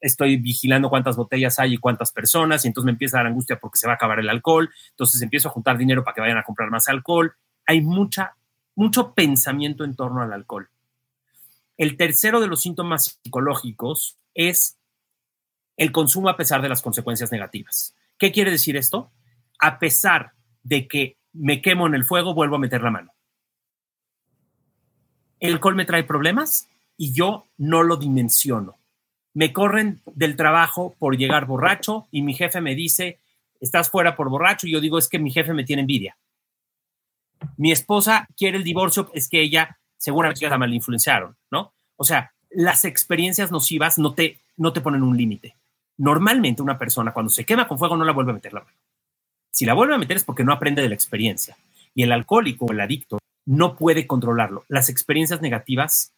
[0.00, 3.58] estoy vigilando cuántas botellas hay y cuántas personas, y entonces me empieza a dar angustia
[3.60, 6.38] porque se va a acabar el alcohol, entonces empiezo a juntar dinero para que vayan
[6.38, 7.34] a comprar más alcohol.
[7.66, 8.34] Hay mucha,
[8.74, 10.68] mucho pensamiento en torno al alcohol.
[11.76, 14.78] El tercero de los síntomas psicológicos es
[15.76, 17.94] el consumo a pesar de las consecuencias negativas.
[18.20, 19.10] ¿Qué quiere decir esto?
[19.58, 23.14] A pesar de que me quemo en el fuego, vuelvo a meter la mano.
[25.40, 26.68] El alcohol me trae problemas
[26.98, 28.76] y yo no lo dimensiono.
[29.32, 33.20] Me corren del trabajo por llegar borracho y mi jefe me dice,
[33.58, 36.18] estás fuera por borracho y yo digo, es que mi jefe me tiene envidia.
[37.56, 41.72] Mi esposa quiere el divorcio, es que ella seguramente la mal influenciaron, ¿no?
[41.96, 45.56] O sea, las experiencias nocivas no te, no te ponen un límite.
[46.00, 48.74] Normalmente una persona cuando se quema con fuego no la vuelve a meter la mano.
[49.50, 51.58] Si la vuelve a meter es porque no aprende de la experiencia.
[51.94, 54.64] Y el alcohólico o el adicto no puede controlarlo.
[54.68, 56.14] Las experiencias negativas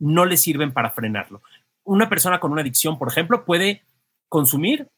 [0.00, 1.42] no le sirven para frenarlo.
[1.84, 3.84] Una persona con una adicción, por ejemplo, puede
[4.28, 4.88] consumir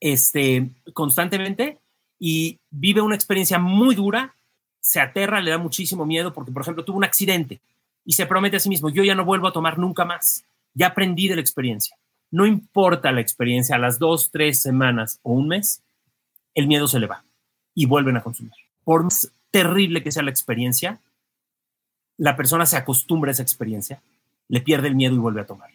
[0.00, 1.76] este, constantemente
[2.18, 4.34] y vive una experiencia muy dura,
[4.80, 7.60] se aterra, le da muchísimo miedo porque, por ejemplo, tuvo un accidente
[8.06, 10.86] y se promete a sí mismo, yo ya no vuelvo a tomar nunca más, ya
[10.86, 11.94] aprendí de la experiencia
[12.32, 15.82] no importa la experiencia, a las dos, tres semanas o un mes,
[16.54, 17.24] el miedo se le va
[17.74, 18.54] y vuelven a consumir.
[18.84, 20.98] Por más terrible que sea la experiencia,
[22.16, 24.00] la persona se acostumbra a esa experiencia,
[24.48, 25.70] le pierde el miedo y vuelve a tomar.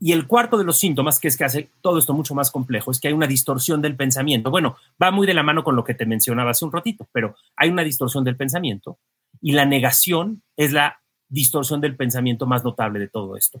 [0.00, 2.92] Y el cuarto de los síntomas, que es que hace todo esto mucho más complejo,
[2.92, 4.52] es que hay una distorsión del pensamiento.
[4.52, 7.34] Bueno, va muy de la mano con lo que te mencionaba hace un ratito, pero
[7.56, 8.98] hay una distorsión del pensamiento
[9.42, 13.60] y la negación es la distorsión del pensamiento más notable de todo esto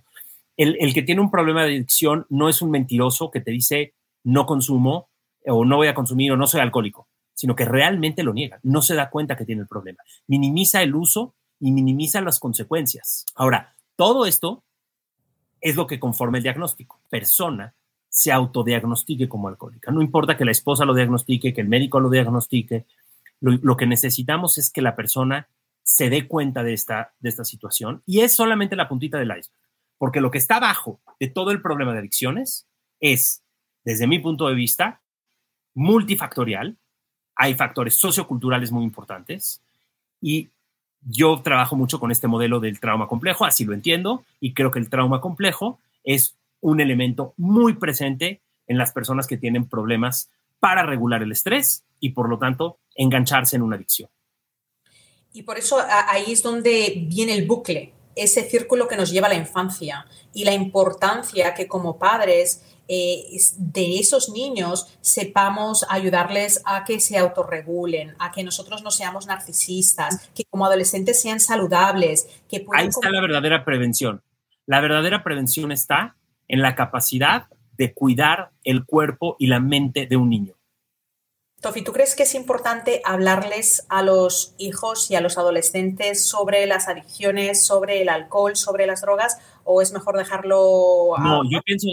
[0.58, 3.94] el, que tiene un problema de adicción no es un mentiroso que te dice
[4.24, 5.08] no consumo
[5.46, 8.82] o no voy a consumir o no soy alcohólico, sino que realmente lo niega, no
[8.82, 10.02] se da cuenta que tiene el problema.
[10.26, 13.24] Minimiza el uso y minimiza las consecuencias.
[13.36, 14.64] Ahora, todo esto
[15.60, 17.00] es lo que conforma el diagnóstico.
[17.08, 17.74] Persona
[18.08, 19.92] se autodiagnostique como alcohólica.
[19.92, 22.84] No importa que la esposa lo diagnostique, que el médico lo diagnostique.
[23.40, 25.48] Lo, que necesitamos es que la persona
[25.84, 29.67] se dé cuenta de esta, de esta situación y es solamente la puntita del iceberg.
[29.98, 32.66] Porque lo que está abajo de todo el problema de adicciones
[33.00, 33.42] es,
[33.84, 35.02] desde mi punto de vista,
[35.74, 36.76] multifactorial.
[37.36, 39.62] Hay factores socioculturales muy importantes
[40.20, 40.48] y
[41.02, 44.80] yo trabajo mucho con este modelo del trauma complejo, así lo entiendo, y creo que
[44.80, 50.82] el trauma complejo es un elemento muy presente en las personas que tienen problemas para
[50.82, 54.10] regular el estrés y por lo tanto engancharse en una adicción.
[55.32, 55.78] Y por eso
[56.08, 57.92] ahí es donde viene el bucle,
[58.22, 63.36] ese círculo que nos lleva a la infancia y la importancia que como padres eh,
[63.58, 70.30] de esos niños sepamos ayudarles a que se autorregulen, a que nosotros no seamos narcisistas,
[70.34, 72.28] que como adolescentes sean saludables.
[72.48, 74.22] Que Ahí está la verdadera prevención.
[74.64, 76.16] La verdadera prevención está
[76.48, 77.46] en la capacidad
[77.76, 80.57] de cuidar el cuerpo y la mente de un niño.
[81.60, 86.66] Tofi, ¿tú crees que es importante hablarles a los hijos y a los adolescentes sobre
[86.66, 91.14] las adicciones, sobre el alcohol, sobre las drogas, o es mejor dejarlo?
[91.18, 91.88] No, yo pienso,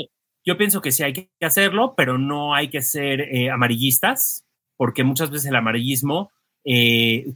[0.45, 4.45] yo pienso que sí hay que hacerlo, pero no hay que ser eh, amarillistas,
[4.77, 6.29] porque muchas veces el amarillismo
[6.63, 7.33] eh,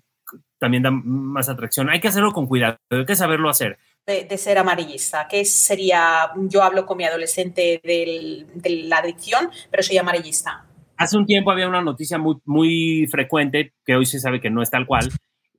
[0.60, 1.90] también da más atracción.
[1.90, 3.80] Hay que hacerlo con cuidado, hay que saberlo hacer.
[4.06, 6.32] De, ser amarillista, ¿qué sería?
[6.36, 8.46] Yo hablo con mi adolescente de
[8.88, 10.69] la adicción, pero soy amarillista
[11.00, 14.70] Hace un tiempo había una noticia muy, frecuente, que hoy se sabe que no es
[14.70, 15.10] tal cual,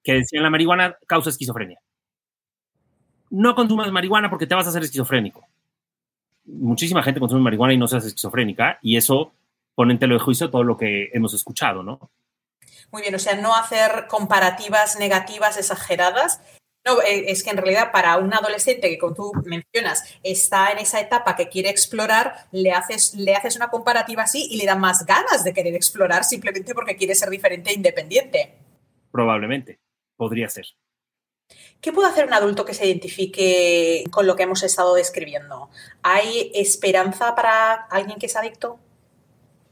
[0.05, 1.81] que decía la marihuana causa esquizofrenia.
[3.31, 5.49] No consumas marihuana porque te vas a hacer esquizofrénico.
[6.45, 9.33] Muchísima gente consume marihuana y no se hace esquizofrénica, y eso
[9.75, 12.11] pone en telo de juicio todo lo que hemos escuchado, ¿no?
[12.93, 16.43] Muy bien, o sea, no hacer comparativas negativas exageradas
[16.85, 20.79] no, eh, es que en realidad para un adolescente que, como tú mencionas, está en
[20.79, 24.77] esa etapa que quiere explorar, le haces, le haces una comparativa así y le da
[24.77, 28.55] más ganas de querer explorar simplemente porque quiere ser diferente e independiente.
[29.11, 29.79] Probablemente,
[30.17, 30.65] podría ser.
[31.83, 35.69] ¿Qué puede hacer un adulto que se identifique con lo que hemos estado describiendo?
[36.03, 38.79] ¿Hay esperanza para alguien que es adicto?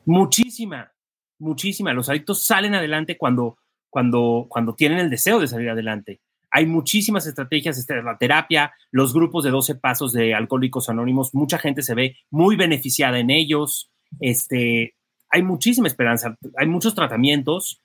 [0.05, 0.93] Muchísima,
[1.39, 1.93] muchísima.
[1.93, 3.57] Los adictos salen adelante cuando,
[3.89, 9.12] cuando, cuando tienen el deseo de salir adelante hay muchísimas estrategias, este, la terapia, los
[9.12, 13.90] grupos de 12 pasos de alcohólicos anónimos, mucha gente se ve muy beneficiada en ellos.
[14.20, 14.94] Este,
[15.30, 17.82] hay muchísima esperanza, hay muchos tratamientos.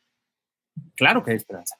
[0.95, 1.75] Claro que hay esperanza.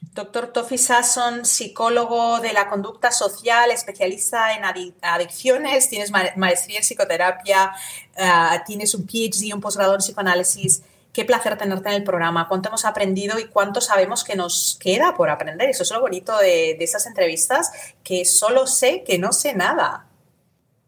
[0.00, 4.64] Doctor Tofi Sasson, psicólogo de la conducta social, especialista en
[5.02, 7.72] adicciones, tienes maestría en psicoterapia,
[8.16, 10.82] ah, tienes un PhD, un posgrado en psicoanálisis.
[11.18, 15.16] Qué placer tenerte en el programa, cuánto hemos aprendido y cuánto sabemos que nos queda
[15.16, 15.68] por aprender.
[15.68, 17.72] Eso es lo bonito de, de esas entrevistas,
[18.04, 20.06] que solo sé que no sé nada.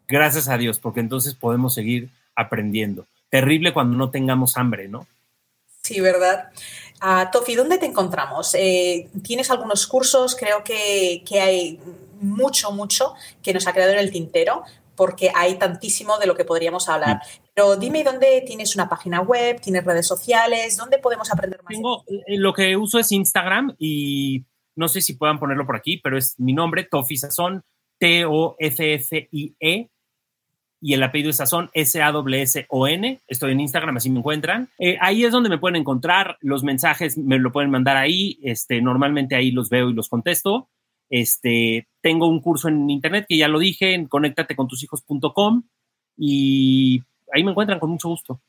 [0.06, 3.08] Gracias a Dios, porque entonces podemos seguir aprendiendo.
[3.28, 5.08] Terrible cuando no tengamos hambre, ¿no?
[5.82, 6.50] Sí, ¿verdad?
[7.02, 8.54] Uh, Tofi, ¿dónde te encontramos?
[8.54, 10.36] Eh, ¿Tienes algunos cursos?
[10.36, 11.80] Creo que, que, hay
[12.20, 14.62] mucho, mucho que nos ha quedado en el tintero
[14.94, 17.22] porque hay tantísimo de lo que podríamos hablar.
[17.78, 21.72] Dime dónde tienes una página web, tienes redes sociales, dónde podemos aprender más.
[21.72, 24.44] Tengo, eh, lo que uso es Instagram y
[24.76, 27.62] no sé si puedan ponerlo por aquí, pero es mi nombre, Tofi Sazón,
[27.98, 29.90] T-O-F-F-I-E,
[30.82, 33.20] y el apellido es Sazón, S-A-W-S-O-N.
[33.28, 34.68] Estoy en Instagram, así me encuentran.
[34.78, 36.38] Eh, ahí es donde me pueden encontrar.
[36.40, 38.38] Los mensajes me lo pueden mandar ahí.
[38.42, 40.68] Este, normalmente ahí los veo y los contesto.
[41.10, 45.64] Este, tengo un curso en internet que ya lo dije, en conéctatecontushijos.com
[46.16, 47.02] y
[47.32, 48.40] ahí me encuentran con mucho gusto.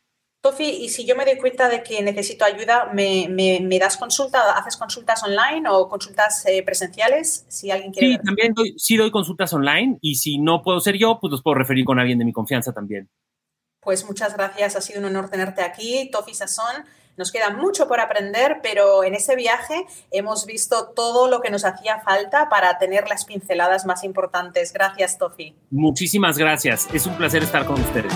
[0.42, 4.54] Tofi, y si yo me doy cuenta de que necesito ayuda, ¿me, me, das consulta?
[4.54, 7.46] ¿Haces consultas online o consultas eh, presenciales?
[7.48, 8.14] Si alguien quiere.
[8.14, 11.44] Sí, también doy, sí doy consultas online y si no puedo ser yo, pues los
[11.44, 13.08] puedo referir con alguien de mi confianza también.
[13.82, 16.86] Pues muchas gracias, ha sido un honor tenerte aquí, Tofi Sasson.
[17.18, 21.66] Nos queda mucho por aprender, pero en ese viaje hemos visto todo lo que nos
[21.66, 24.74] hacía falta para tener las pinceladas más importantes.
[24.74, 25.56] Gracias, Tofi.
[25.70, 26.88] Muchísimas gracias.
[26.94, 28.14] Es un placer estar con ustedes.